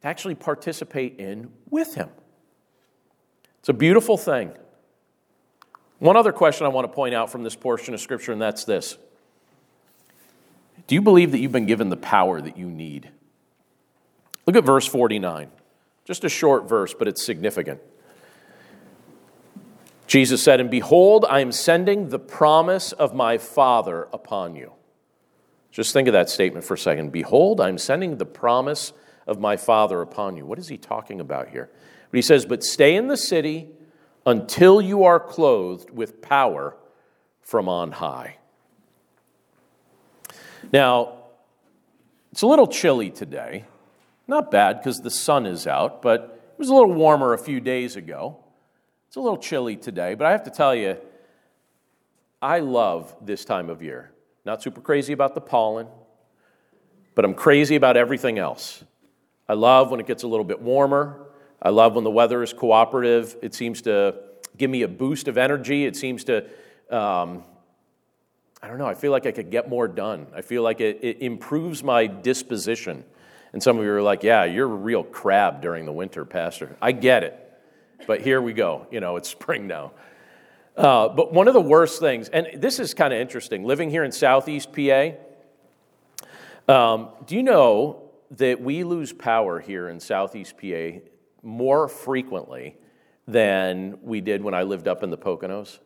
[0.00, 2.08] to actually participate in with Him?
[3.60, 4.52] It's a beautiful thing.
[6.00, 8.64] One other question I want to point out from this portion of Scripture, and that's
[8.64, 8.98] this
[10.86, 13.10] do you believe that you've been given the power that you need?
[14.46, 15.50] Look at verse 49.
[16.04, 17.80] Just a short verse, but it's significant.
[20.06, 24.72] Jesus said, And behold, I am sending the promise of my Father upon you.
[25.70, 27.10] Just think of that statement for a second.
[27.10, 28.92] Behold, I'm sending the promise
[29.26, 30.44] of my Father upon you.
[30.44, 31.70] What is he talking about here?
[32.10, 33.70] But he says, But stay in the city
[34.26, 36.76] until you are clothed with power
[37.40, 38.36] from on high.
[40.72, 41.18] Now,
[42.32, 43.64] it's a little chilly today.
[44.26, 47.60] Not bad because the sun is out, but it was a little warmer a few
[47.60, 48.38] days ago.
[49.06, 50.96] It's a little chilly today, but I have to tell you,
[52.40, 54.10] I love this time of year.
[54.44, 55.86] Not super crazy about the pollen,
[57.14, 58.82] but I'm crazy about everything else.
[59.48, 61.28] I love when it gets a little bit warmer.
[61.62, 63.36] I love when the weather is cooperative.
[63.42, 64.16] It seems to
[64.56, 65.86] give me a boost of energy.
[65.86, 66.46] It seems to
[66.90, 67.44] um,
[68.64, 70.26] I don't know, I feel like I could get more done.
[70.34, 73.04] I feel like it, it improves my disposition.
[73.52, 76.74] And some of you are like, yeah, you're a real crab during the winter, Pastor.
[76.80, 77.38] I get it.
[78.06, 78.86] But here we go.
[78.90, 79.92] You know, it's spring now.
[80.78, 84.02] Uh, but one of the worst things, and this is kind of interesting, living here
[84.02, 85.10] in Southeast PA,
[86.66, 91.00] um, do you know that we lose power here in Southeast PA
[91.42, 92.78] more frequently
[93.28, 95.80] than we did when I lived up in the Poconos?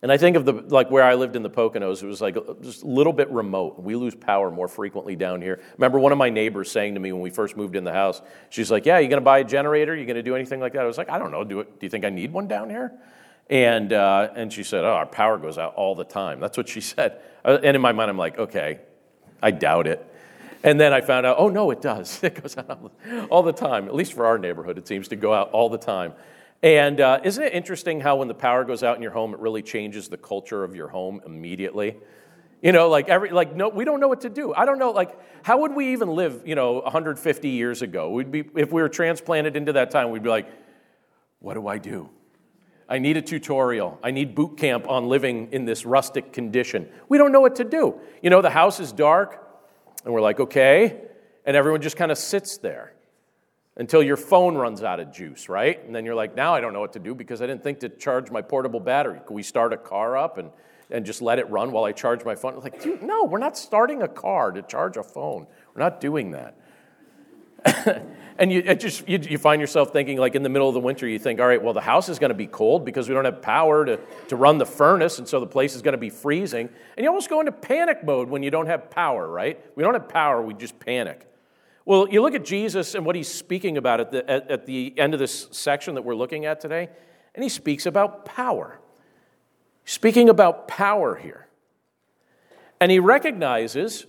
[0.00, 2.36] And I think of the like where I lived in the Poconos, it was like
[2.62, 3.80] just a little bit remote.
[3.80, 5.60] We lose power more frequently down here.
[5.76, 8.22] Remember one of my neighbors saying to me when we first moved in the house,
[8.48, 9.96] she's like, "Yeah, you're going to buy a generator?
[9.96, 11.42] You're going to do anything like that?" I was like, "I don't know.
[11.42, 11.80] Do it?
[11.80, 12.92] Do you think I need one down here?"
[13.50, 16.68] And uh, and she said, "Oh, our power goes out all the time." That's what
[16.68, 17.20] she said.
[17.44, 18.78] Uh, and in my mind, I'm like, "Okay,
[19.42, 20.04] I doubt it."
[20.62, 22.20] And then I found out, oh no, it does.
[22.22, 22.92] It goes out
[23.30, 23.86] all the time.
[23.86, 26.14] At least for our neighborhood, it seems to go out all the time.
[26.62, 29.40] And uh, isn't it interesting how when the power goes out in your home, it
[29.40, 31.96] really changes the culture of your home immediately?
[32.60, 34.52] You know, like every like no, we don't know what to do.
[34.52, 36.42] I don't know, like how would we even live?
[36.44, 40.24] You know, 150 years ago, we'd be if we were transplanted into that time, we'd
[40.24, 40.48] be like,
[41.38, 42.10] what do I do?
[42.88, 44.00] I need a tutorial.
[44.02, 46.88] I need boot camp on living in this rustic condition.
[47.08, 48.00] We don't know what to do.
[48.22, 49.46] You know, the house is dark,
[50.04, 51.02] and we're like, okay,
[51.44, 52.94] and everyone just kind of sits there
[53.78, 55.82] until your phone runs out of juice, right?
[55.84, 57.80] And then you're like, now I don't know what to do because I didn't think
[57.80, 59.20] to charge my portable battery.
[59.24, 60.50] Can we start a car up and,
[60.90, 62.54] and just let it run while I charge my phone?
[62.54, 65.46] I'm like, dude, no, we're not starting a car to charge a phone.
[65.74, 66.56] We're not doing that.
[68.38, 71.08] and you just you, you, find yourself thinking like in the middle of the winter
[71.08, 73.24] you think all right well the house is going to be cold because we don't
[73.24, 76.08] have power to, to run the furnace and so the place is going to be
[76.08, 79.82] freezing and you almost go into panic mode when you don't have power right we
[79.82, 81.27] don't have power we just panic
[81.88, 84.92] well, you look at Jesus and what he's speaking about at the, at, at the
[84.98, 86.90] end of this section that we're looking at today,
[87.34, 88.78] and he speaks about power.
[89.86, 91.48] Speaking about power here.
[92.78, 94.04] And he recognizes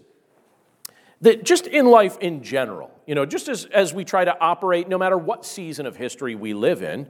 [1.22, 4.90] that just in life in general, you know, just as, as we try to operate,
[4.90, 7.08] no matter what season of history we live in,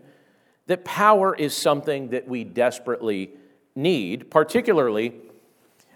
[0.68, 3.32] that power is something that we desperately
[3.74, 5.16] need, particularly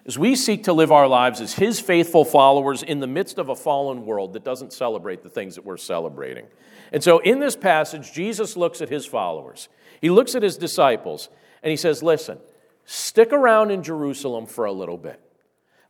[0.05, 3.49] as we seek to live our lives as His faithful followers in the midst of
[3.49, 6.45] a fallen world that doesn't celebrate the things that we're celebrating.
[6.91, 9.69] And so in this passage, Jesus looks at His followers,
[10.01, 11.29] He looks at His disciples,
[11.61, 12.37] and He says, Listen,
[12.85, 15.19] stick around in Jerusalem for a little bit.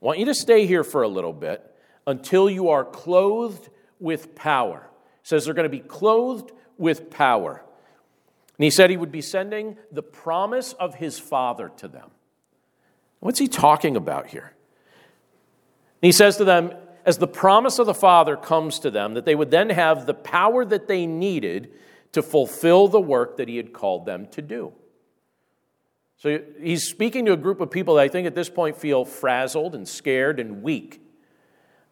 [0.01, 1.63] I want you to stay here for a little bit
[2.05, 4.89] until you are clothed with power.
[5.21, 7.63] He says they're going to be clothed with power.
[8.57, 12.11] And he said he would be sending the promise of his Father to them.
[13.23, 14.51] What's he talking about here?
[16.01, 16.73] He says to them,
[17.05, 20.13] as the promise of the Father comes to them, that they would then have the
[20.13, 21.71] power that they needed
[22.11, 24.73] to fulfill the work that he had called them to do.
[26.17, 29.05] So he's speaking to a group of people that I think at this point feel
[29.05, 30.95] frazzled and scared and weak.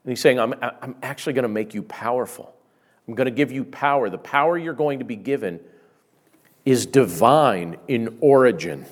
[0.03, 2.53] And he's saying, I'm, I'm actually going to make you powerful.
[3.07, 4.09] I'm going to give you power.
[4.09, 5.61] The power you're going to be given
[6.65, 8.85] is divine in origin.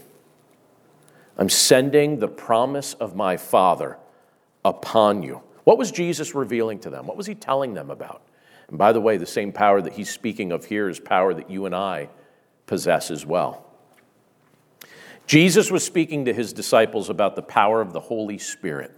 [1.40, 3.98] I'm sending the promise of my Father
[4.66, 5.42] upon you.
[5.64, 7.08] What was Jesus revealing to them?
[7.08, 8.22] What was he telling them about?
[8.68, 11.50] And by the way, the same power that he's speaking of here is power that
[11.50, 12.10] you and I
[12.68, 13.66] possess as well.
[15.28, 18.94] Jesus was speaking to his disciples about the power of the Holy Spirit.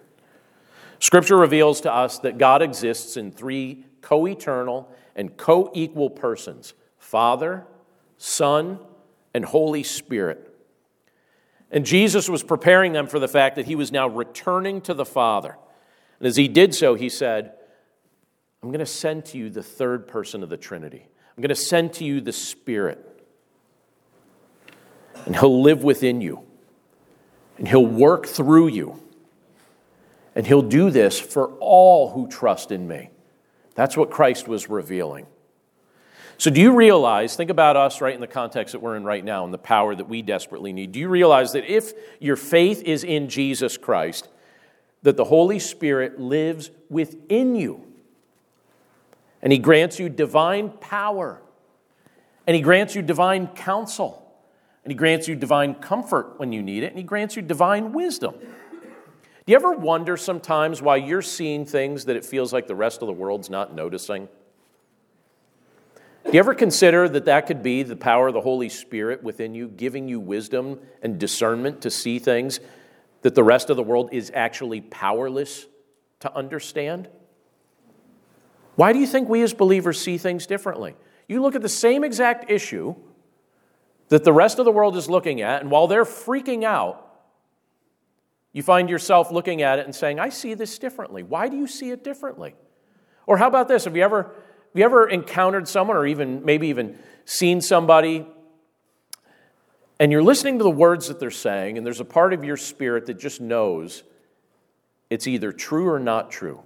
[0.98, 6.74] Scripture reveals to us that God exists in three co eternal and co equal persons
[6.98, 7.66] Father,
[8.18, 8.80] Son,
[9.32, 10.51] and Holy Spirit.
[11.72, 15.06] And Jesus was preparing them for the fact that he was now returning to the
[15.06, 15.58] Father.
[16.20, 17.54] And as he did so, he said,
[18.62, 21.08] I'm going to send to you the third person of the Trinity.
[21.36, 23.08] I'm going to send to you the Spirit.
[25.26, 26.44] And he'll live within you.
[27.58, 29.02] And he'll work through you.
[30.36, 33.10] And he'll do this for all who trust in me.
[33.76, 35.26] That's what Christ was revealing.
[36.42, 39.24] So, do you realize, think about us right in the context that we're in right
[39.24, 40.92] now and the power that we desperately need.
[40.92, 44.28] Do you realize that if your faith is in Jesus Christ,
[45.04, 47.86] that the Holy Spirit lives within you?
[49.44, 51.44] And He grants you divine power,
[52.48, 54.36] and He grants you divine counsel,
[54.84, 57.94] and He grants you divine comfort when you need it, and He grants you divine
[57.94, 58.34] wisdom.
[58.40, 58.48] Do
[59.46, 63.06] you ever wonder sometimes why you're seeing things that it feels like the rest of
[63.06, 64.28] the world's not noticing?
[66.26, 69.54] Do you ever consider that that could be the power of the Holy Spirit within
[69.54, 72.60] you, giving you wisdom and discernment to see things
[73.22, 75.66] that the rest of the world is actually powerless
[76.22, 77.10] to understand?
[78.76, 80.96] Why do you think we as believers see things differently?
[81.28, 82.96] You look at the same exact issue
[84.10, 87.08] that the rest of the world is looking at, and while they're freaking out,
[88.54, 91.24] you find yourself looking at it and saying, I see this differently.
[91.24, 92.56] Why do you see it differently?
[93.26, 93.86] Or how about this?
[93.86, 94.36] Have you ever,
[94.72, 98.26] have you ever encountered someone or even maybe even seen somebody
[100.02, 102.58] and you're listening to the words that they're saying, and there's a part of your
[102.58, 104.02] spirit that just knows
[105.12, 106.64] it's either true or not true.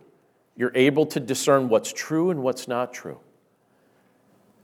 [0.56, 3.20] You're able to discern what's true and what's not true.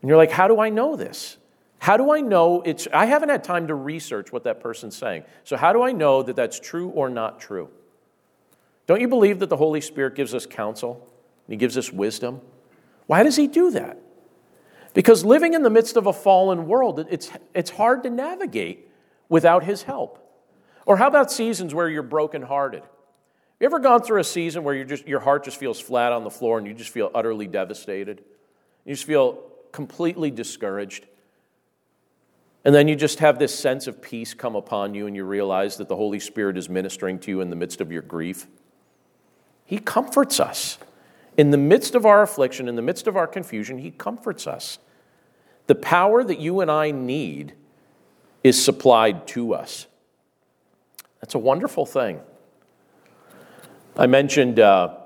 [0.01, 1.35] And you're like, how do I know this?
[1.79, 5.25] How do I know it's, I haven't had time to research what that person's saying.
[5.43, 7.69] So, how do I know that that's true or not true?
[8.87, 11.05] Don't you believe that the Holy Spirit gives us counsel?
[11.49, 12.39] He gives us wisdom?
[13.11, 13.97] Why does He do that?
[14.93, 18.87] Because living in the midst of a fallen world, it's, it's hard to navigate
[19.27, 20.17] without His help.
[20.85, 22.83] Or how about seasons where you're brokenhearted?
[23.59, 26.23] You ever gone through a season where you just, your heart just feels flat on
[26.23, 28.23] the floor and you just feel utterly devastated?
[28.85, 29.43] You just feel
[29.73, 31.05] completely discouraged.
[32.63, 35.75] And then you just have this sense of peace come upon you, and you realize
[35.75, 38.47] that the Holy Spirit is ministering to you in the midst of your grief.
[39.65, 40.77] He comforts us.
[41.41, 44.77] In the midst of our affliction, in the midst of our confusion, He comforts us.
[45.65, 47.55] The power that you and I need
[48.43, 49.87] is supplied to us.
[51.19, 52.19] That's a wonderful thing.
[53.97, 54.97] I mentioned, uh,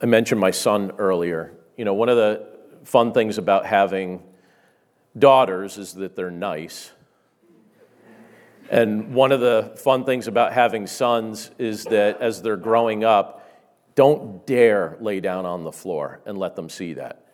[0.00, 1.52] I mentioned my son earlier.
[1.76, 2.48] You know, one of the
[2.84, 4.22] fun things about having
[5.18, 6.92] daughters is that they're nice.
[8.70, 13.40] And one of the fun things about having sons is that as they're growing up,
[13.94, 17.26] don't dare lay down on the floor and let them see that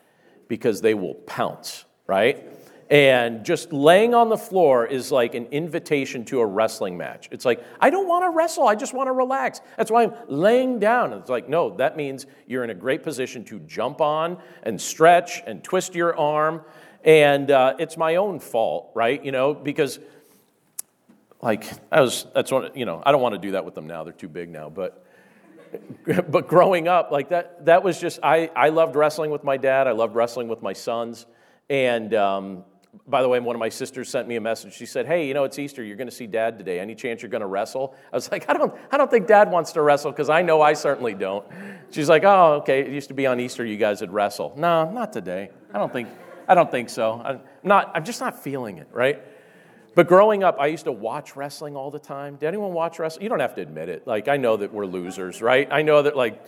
[0.48, 2.44] because they will pounce, right?
[2.90, 7.28] And just laying on the floor is like an invitation to a wrestling match.
[7.30, 9.60] It's like, I don't want to wrestle, I just want to relax.
[9.76, 11.12] That's why I'm laying down.
[11.12, 14.80] And It's like, no, that means you're in a great position to jump on and
[14.80, 16.62] stretch and twist your arm
[17.04, 19.24] and uh, it's my own fault, right?
[19.24, 19.98] You know, because
[21.40, 23.02] like I was, that's what you know.
[23.04, 24.68] I don't want to do that with them now; they're too big now.
[24.68, 25.04] But
[26.28, 29.86] but growing up, like that, that was just, I, I loved wrestling with my dad.
[29.86, 31.26] I loved wrestling with my sons.
[31.70, 32.64] And um,
[33.06, 34.74] by the way, one of my sisters sent me a message.
[34.74, 35.82] She said, Hey, you know, it's Easter.
[35.82, 36.80] You're going to see dad today.
[36.80, 37.94] Any chance you're going to wrestle?
[38.12, 40.62] I was like, I don't, I don't think dad wants to wrestle because I know
[40.62, 41.46] I certainly don't.
[41.90, 42.80] She's like, Oh, okay.
[42.80, 44.54] It used to be on Easter you guys would wrestle.
[44.56, 45.50] No, not today.
[45.72, 46.08] I don't think,
[46.46, 47.20] I don't think so.
[47.24, 49.22] I'm, not, I'm just not feeling it, right?
[49.94, 52.36] But growing up, I used to watch wrestling all the time.
[52.36, 53.24] Did anyone watch wrestling?
[53.24, 54.06] You don't have to admit it.
[54.06, 55.66] Like, I know that we're losers, right?
[55.70, 56.44] I know that, like,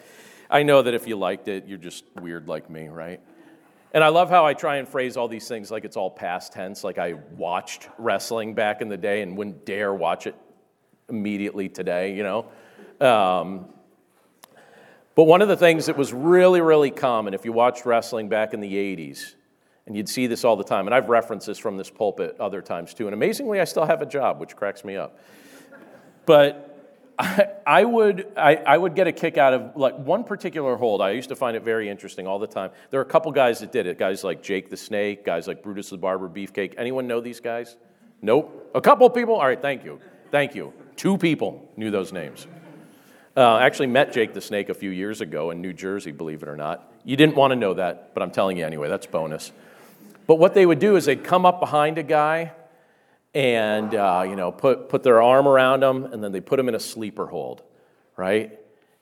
[0.48, 3.20] I know that if you liked it, you're just weird like me, right?
[3.92, 6.52] And I love how I try and phrase all these things like it's all past
[6.52, 10.36] tense, like I watched wrestling back in the day and wouldn't dare watch it
[11.08, 12.46] immediately today, you know?
[13.04, 13.66] Um,
[15.16, 18.54] but one of the things that was really, really common if you watched wrestling back
[18.54, 19.34] in the 80s,
[19.90, 22.62] and you'd see this all the time, and I've referenced this from this pulpit other
[22.62, 25.18] times too, and amazingly, I still have a job, which cracks me up.
[26.26, 26.70] But
[27.66, 31.02] I, would I, I, would get a kick out of like one particular hold.
[31.02, 32.70] I used to find it very interesting all the time.
[32.92, 33.98] There are a couple guys that did it.
[33.98, 36.74] Guys like Jake the Snake, guys like Brutus the Barber Beefcake.
[36.78, 37.76] Anyone know these guys?
[38.22, 38.70] Nope.
[38.76, 39.34] A couple people.
[39.34, 39.60] All right.
[39.60, 39.98] Thank you.
[40.30, 40.72] Thank you.
[40.94, 42.46] Two people knew those names.
[43.36, 46.12] Uh, I actually met Jake the Snake a few years ago in New Jersey.
[46.12, 46.92] Believe it or not.
[47.02, 48.88] You didn't want to know that, but I'm telling you anyway.
[48.88, 49.50] That's bonus.
[50.30, 52.52] But what they would do is they'd come up behind a guy
[53.34, 56.68] and uh, you know put, put their arm around him and then they put him
[56.68, 57.64] in a sleeper hold
[58.16, 58.56] right?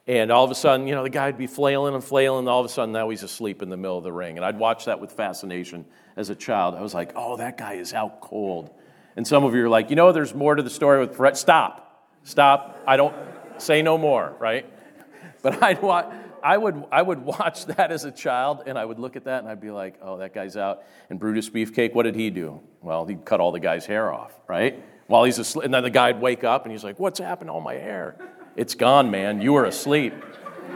[0.07, 2.61] And all of a sudden you know the guy'd be flailing and flailing and all
[2.61, 4.39] of a sudden now he's asleep in the middle of the ring.
[4.39, 5.85] And i'd watch that with fascination
[6.17, 6.75] as a child.
[6.75, 8.71] I was like oh that guy is out cold.
[9.15, 11.37] And some of you are like you know there's more to the story with Fred.
[11.37, 12.09] stop.
[12.23, 12.83] Stop.
[12.87, 13.15] I don't
[13.59, 14.65] say no more right?
[15.43, 16.11] But i'd watch
[16.43, 19.41] I would, I would watch that as a child and I would look at that
[19.41, 20.83] and I'd be like, oh, that guy's out.
[21.11, 22.61] And Brutus Beefcake, what did he do?
[22.83, 24.83] Well, he'd cut all the guy's hair off, right?
[25.07, 25.65] While he's asleep.
[25.65, 28.17] And then the guy'd wake up and he's like, what's happened to all my hair?
[28.57, 29.41] It's gone, man.
[29.41, 30.15] You were asleep.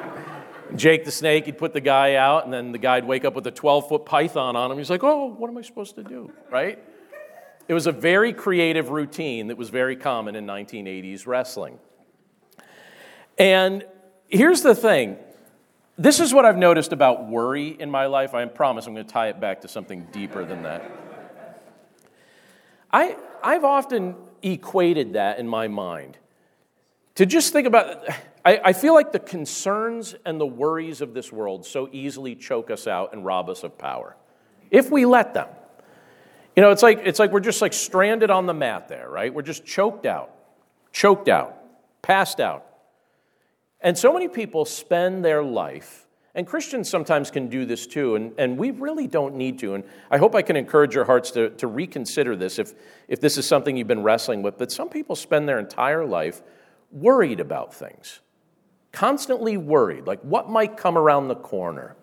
[0.76, 3.46] Jake the snake, he'd put the guy out, and then the guy'd wake up with
[3.46, 4.78] a 12 foot python on him.
[4.78, 6.32] He's like, oh, what am I supposed to do?
[6.50, 6.78] Right?
[7.68, 11.78] It was a very creative routine that was very common in 1980s wrestling.
[13.38, 13.84] And
[14.28, 15.18] here's the thing
[15.98, 18.34] this is what I've noticed about worry in my life.
[18.34, 20.90] I promise I'm going to tie it back to something deeper than that.
[22.90, 26.18] I, I've often equated that in my mind
[27.14, 28.08] to just think about
[28.44, 32.70] I, I, feel like the concerns and the worries of this world so easily choke
[32.70, 34.16] us out and rob us of power
[34.70, 35.48] if we let them
[36.56, 39.32] you know it's like it's like we're just like stranded on the mat there right
[39.32, 40.30] we're just choked out
[40.92, 41.56] choked out
[42.02, 42.66] passed out
[43.82, 48.32] and so many people spend their life, and Christians sometimes can do this too, and,
[48.38, 49.74] and we really don't need to.
[49.74, 52.72] And I hope I can encourage your hearts to, to reconsider this if,
[53.08, 54.56] if this is something you've been wrestling with.
[54.56, 56.40] But some people spend their entire life
[56.90, 58.20] worried about things,
[58.92, 61.96] constantly worried, like what might come around the corner.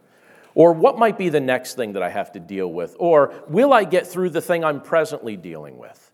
[0.55, 2.95] Or what might be the next thing that I have to deal with?
[2.99, 6.08] Or will I get through the thing I'm presently dealing with?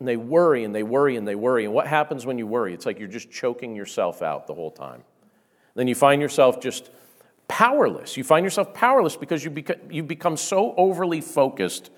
[0.00, 1.66] And they worry and they worry and they worry.
[1.66, 2.74] And what happens when you worry?
[2.74, 5.04] It's like you're just choking yourself out the whole time.
[5.74, 6.90] Then you find yourself just
[7.46, 8.16] powerless.
[8.16, 11.90] You find yourself powerless because you, beca- you become so overly focused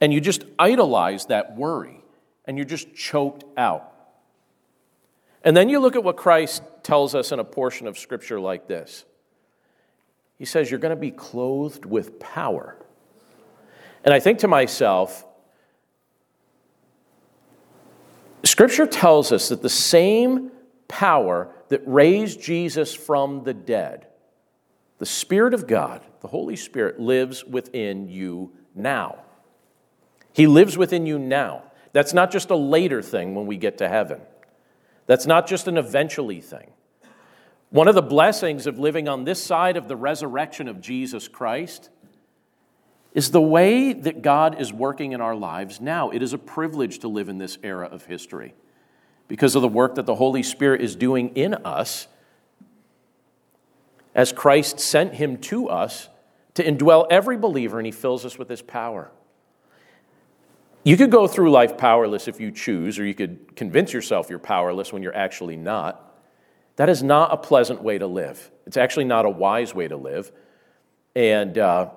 [0.00, 2.02] and you just idolize that worry
[2.46, 3.92] and you're just choked out.
[5.42, 8.66] And then you look at what Christ tells us in a portion of Scripture like
[8.66, 9.04] this
[10.38, 12.76] He says, You're going to be clothed with power.
[14.04, 15.24] And I think to myself,
[18.54, 20.52] Scripture tells us that the same
[20.86, 24.06] power that raised Jesus from the dead,
[24.98, 29.18] the Spirit of God, the Holy Spirit, lives within you now.
[30.32, 31.64] He lives within you now.
[31.92, 34.20] That's not just a later thing when we get to heaven,
[35.08, 36.70] that's not just an eventually thing.
[37.70, 41.90] One of the blessings of living on this side of the resurrection of Jesus Christ
[43.14, 46.10] is the way that God is working in our lives now.
[46.10, 48.54] It is a privilege to live in this era of history
[49.28, 52.08] because of the work that the Holy Spirit is doing in us
[54.14, 56.08] as Christ sent him to us
[56.54, 59.10] to indwell every believer and he fills us with his power.
[60.84, 64.38] You could go through life powerless if you choose, or you could convince yourself you're
[64.38, 66.14] powerless when you're actually not.
[66.76, 68.50] That is not a pleasant way to live.
[68.66, 70.30] It's actually not a wise way to live.
[71.16, 71.90] And uh,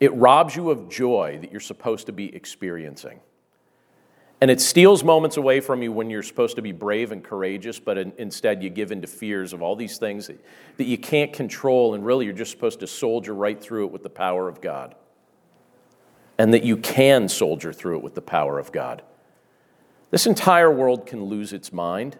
[0.00, 3.20] it robs you of joy that you're supposed to be experiencing.
[4.40, 7.78] And it steals moments away from you when you're supposed to be brave and courageous,
[7.78, 10.42] but in, instead you give in to fears of all these things that,
[10.78, 14.02] that you can't control, and really you're just supposed to soldier right through it with
[14.02, 14.94] the power of God.
[16.38, 19.02] And that you can soldier through it with the power of God.
[20.10, 22.16] This entire world can lose its mind.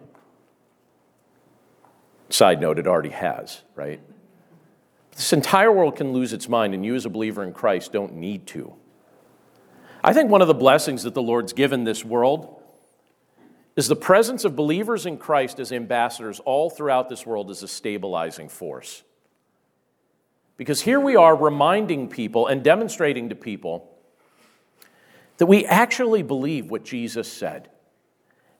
[2.28, 4.00] Side note, it already has, right?
[5.20, 8.14] This entire world can lose its mind, and you, as a believer in Christ, don't
[8.14, 8.72] need to.
[10.02, 12.58] I think one of the blessings that the Lord's given this world
[13.76, 17.68] is the presence of believers in Christ as ambassadors all throughout this world is a
[17.68, 19.02] stabilizing force.
[20.56, 23.94] Because here we are reminding people and demonstrating to people
[25.36, 27.68] that we actually believe what Jesus said,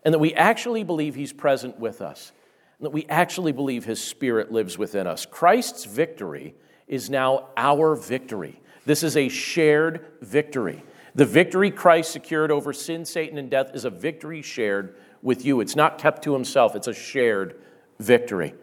[0.04, 2.32] and that we actually believe He's present with us,
[2.80, 5.26] that we actually believe His Spirit lives within us.
[5.26, 6.54] Christ's victory
[6.88, 8.60] is now our victory.
[8.84, 10.82] This is a shared victory.
[11.14, 15.60] The victory Christ secured over sin, Satan, and death is a victory shared with you.
[15.60, 17.60] It's not kept to himself, it's a shared
[17.98, 18.54] victory.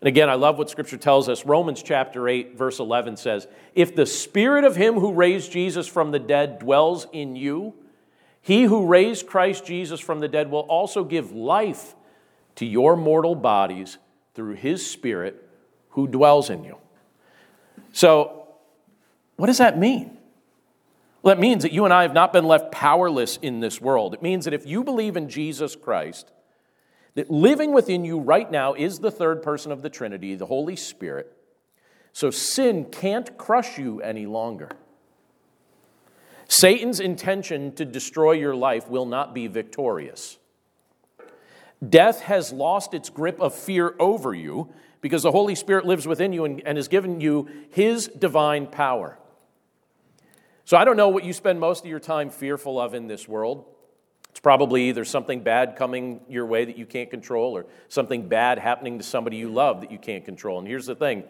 [0.00, 1.46] And again, I love what Scripture tells us.
[1.46, 6.10] Romans chapter 8, verse 11 says, If the Spirit of Him who raised Jesus from
[6.10, 7.74] the dead dwells in you,
[8.42, 11.94] He who raised Christ Jesus from the dead will also give life
[12.56, 13.98] to your mortal bodies
[14.34, 15.48] through His Spirit
[15.90, 16.76] who dwells in you.
[17.92, 18.48] So,
[19.36, 20.18] what does that mean?
[21.22, 24.12] Well, that means that you and I have not been left powerless in this world.
[24.12, 26.30] It means that if you believe in Jesus Christ,
[27.14, 30.76] that living within you right now is the third person of the Trinity, the Holy
[30.76, 31.32] Spirit.
[32.12, 34.70] So sin can't crush you any longer.
[36.48, 40.38] Satan's intention to destroy your life will not be victorious.
[41.86, 46.32] Death has lost its grip of fear over you because the Holy Spirit lives within
[46.32, 49.18] you and, and has given you his divine power.
[50.64, 53.28] So I don't know what you spend most of your time fearful of in this
[53.28, 53.66] world.
[54.30, 58.58] It's probably either something bad coming your way that you can't control or something bad
[58.58, 60.58] happening to somebody you love that you can't control.
[60.58, 61.24] And here's the thing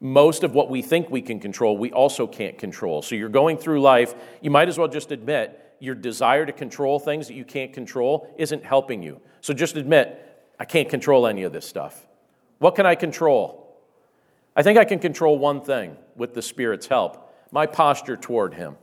[0.00, 3.02] most of what we think we can control, we also can't control.
[3.02, 6.98] So you're going through life, you might as well just admit your desire to control
[6.98, 9.20] things that you can't control isn't helping you.
[9.40, 10.24] So just admit,
[10.58, 12.06] I can't control any of this stuff.
[12.58, 13.76] What can I control?
[14.56, 18.76] I think I can control one thing with the Spirit's help my posture toward Him.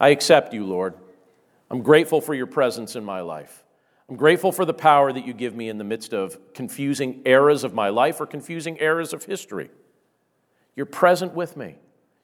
[0.00, 0.94] I accept you, Lord.
[1.70, 3.62] I'm grateful for your presence in my life.
[4.08, 7.64] I'm grateful for the power that you give me in the midst of confusing eras
[7.64, 9.70] of my life or confusing eras of history.
[10.74, 11.76] You're present with me.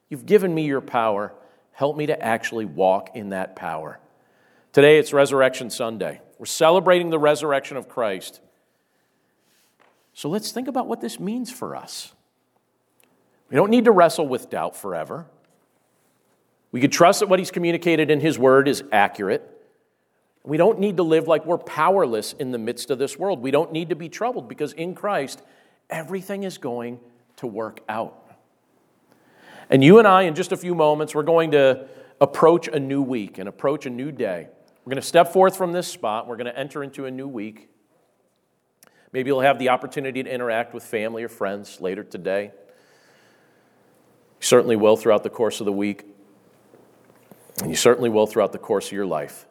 [0.09, 1.33] You've given me your power.
[1.71, 3.99] Help me to actually walk in that power.
[4.71, 6.21] Today it's Resurrection Sunday.
[6.37, 8.39] We're celebrating the resurrection of Christ.
[10.13, 12.13] So let's think about what this means for us.
[13.49, 15.25] We don't need to wrestle with doubt forever.
[16.71, 19.43] We could trust that what he's communicated in his word is accurate.
[20.43, 23.41] We don't need to live like we're powerless in the midst of this world.
[23.41, 25.41] We don't need to be troubled because in Christ,
[25.89, 26.99] everything is going
[27.37, 28.37] to work out.
[29.71, 31.87] And you and I, in just a few moments, we're going to
[32.21, 34.49] approach a new week and approach a new day.
[34.89, 36.25] We're going to step forth from this spot.
[36.25, 37.69] We're going to enter into a new week.
[39.13, 42.53] Maybe you'll have the opportunity to interact with family or friends later today.
[44.39, 46.05] Certainly will throughout the course of the week,
[47.61, 49.45] and you certainly will throughout the course of your life.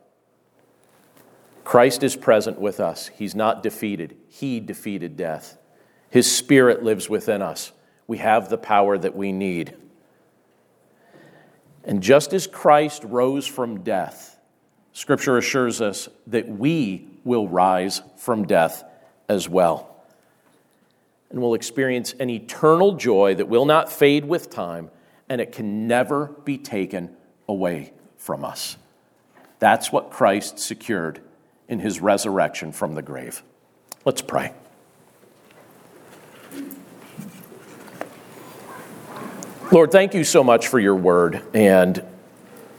[1.62, 3.06] Christ is present with us.
[3.06, 4.16] He's not defeated.
[4.26, 5.56] He defeated death.
[6.10, 7.70] His Spirit lives within us.
[8.08, 9.76] We have the power that we need.
[11.84, 14.34] And just as Christ rose from death,
[14.98, 18.82] Scripture assures us that we will rise from death
[19.28, 19.96] as well
[21.30, 24.90] and will experience an eternal joy that will not fade with time
[25.28, 27.14] and it can never be taken
[27.48, 28.76] away from us.
[29.60, 31.20] That's what Christ secured
[31.68, 33.44] in his resurrection from the grave.
[34.04, 34.52] Let's pray.
[39.70, 42.04] Lord, thank you so much for your word and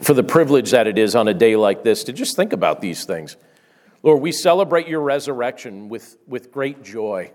[0.02, 2.82] for the privilege that it is on a day like this to just think about
[2.82, 3.36] these things.
[4.02, 7.32] Lord, we celebrate your resurrection with, with great joy.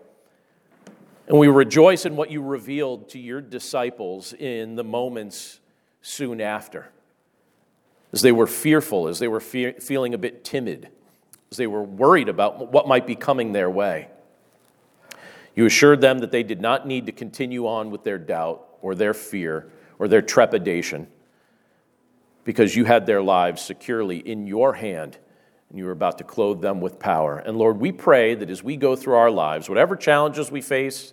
[1.27, 5.61] And we rejoice in what you revealed to your disciples in the moments
[6.03, 6.91] soon after.
[8.12, 10.89] As they were fearful, as they were fe- feeling a bit timid,
[11.51, 14.09] as they were worried about what might be coming their way.
[15.55, 18.95] You assured them that they did not need to continue on with their doubt or
[18.95, 21.09] their fear or their trepidation
[22.45, 25.18] because you had their lives securely in your hand
[25.68, 27.38] and you were about to clothe them with power.
[27.38, 31.12] And Lord, we pray that as we go through our lives, whatever challenges we face,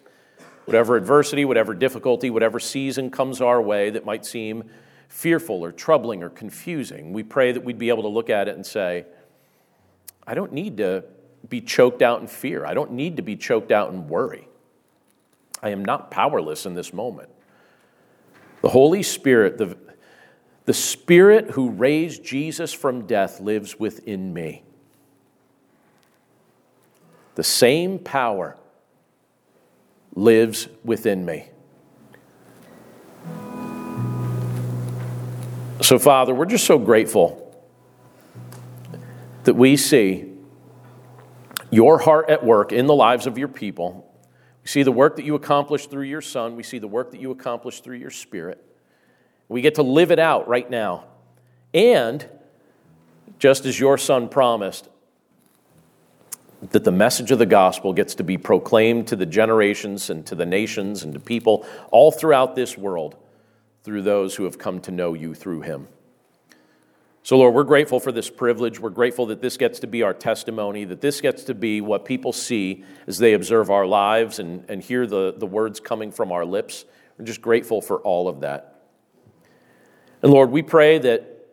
[0.66, 4.66] whatever adversity, whatever difficulty, whatever season comes our way that might seem
[5.08, 8.56] fearful or troubling or confusing, we pray that we'd be able to look at it
[8.56, 9.06] and say,
[10.28, 11.06] I don't need to
[11.50, 12.66] be choked out in fear.
[12.66, 14.48] I don't need to be choked out in worry.
[15.64, 17.30] I am not powerless in this moment.
[18.62, 19.76] The Holy Spirit, the,
[20.66, 24.64] the Spirit who raised Jesus from death lives within me.
[27.36, 28.58] the same power
[30.16, 31.48] lives within me.
[35.82, 37.38] So, Father, we're just so grateful
[39.44, 40.32] that we see
[41.72, 44.08] your heart at work in the lives of your people.
[44.62, 46.56] We see the work that you accomplished through your Son.
[46.56, 48.64] We see the work that you accomplished through your Spirit.
[49.52, 51.04] We get to live it out right now.
[51.74, 52.26] And,
[53.38, 54.88] just as your Son promised,
[56.70, 60.36] that the message of the gospel gets to be proclaimed to the generations and to
[60.36, 63.18] the nations and to people all throughout this world
[63.84, 65.90] through those who have come to know you through him.
[67.22, 68.80] So, Lord, we're grateful for this privilege.
[68.80, 72.06] We're grateful that this gets to be our testimony, that this gets to be what
[72.06, 76.32] people see as they observe our lives and, and hear the, the words coming from
[76.32, 76.86] our lips.
[77.18, 78.71] We're just grateful for all of that.
[80.22, 81.48] And Lord, we pray that,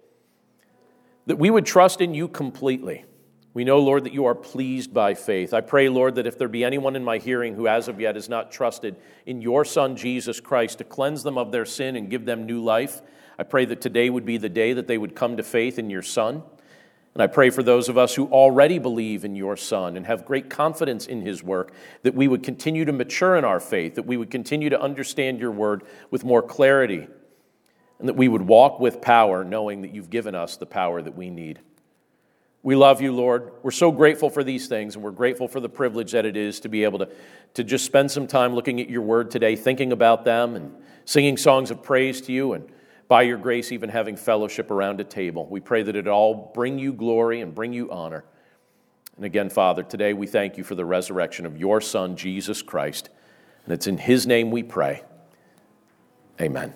[1.26, 3.04] that we would trust in you completely.
[3.54, 5.54] We know, Lord, that you are pleased by faith.
[5.54, 8.14] I pray, Lord, that if there be anyone in my hearing who as of yet
[8.14, 8.96] has not trusted
[9.26, 12.62] in your Son, Jesus Christ, to cleanse them of their sin and give them new
[12.62, 13.00] life,
[13.38, 15.90] I pray that today would be the day that they would come to faith in
[15.90, 16.42] your Son.
[17.14, 20.24] And I pray for those of us who already believe in your Son and have
[20.24, 24.06] great confidence in his work, that we would continue to mature in our faith, that
[24.06, 27.08] we would continue to understand your word with more clarity,
[27.98, 31.16] and that we would walk with power, knowing that you've given us the power that
[31.16, 31.58] we need.
[32.62, 33.52] We love you, Lord.
[33.62, 36.60] We're so grateful for these things, and we're grateful for the privilege that it is
[36.60, 37.08] to be able to,
[37.54, 40.74] to just spend some time looking at your word today, thinking about them, and
[41.04, 42.68] singing songs of praise to you and
[43.06, 45.46] by your grace, even having fellowship around a table.
[45.46, 48.24] We pray that it all bring you glory and bring you honor.
[49.16, 53.08] And again, Father, today we thank you for the resurrection of your Son, Jesus Christ.
[53.64, 55.02] And it's in his name we pray.
[56.40, 56.74] Amen.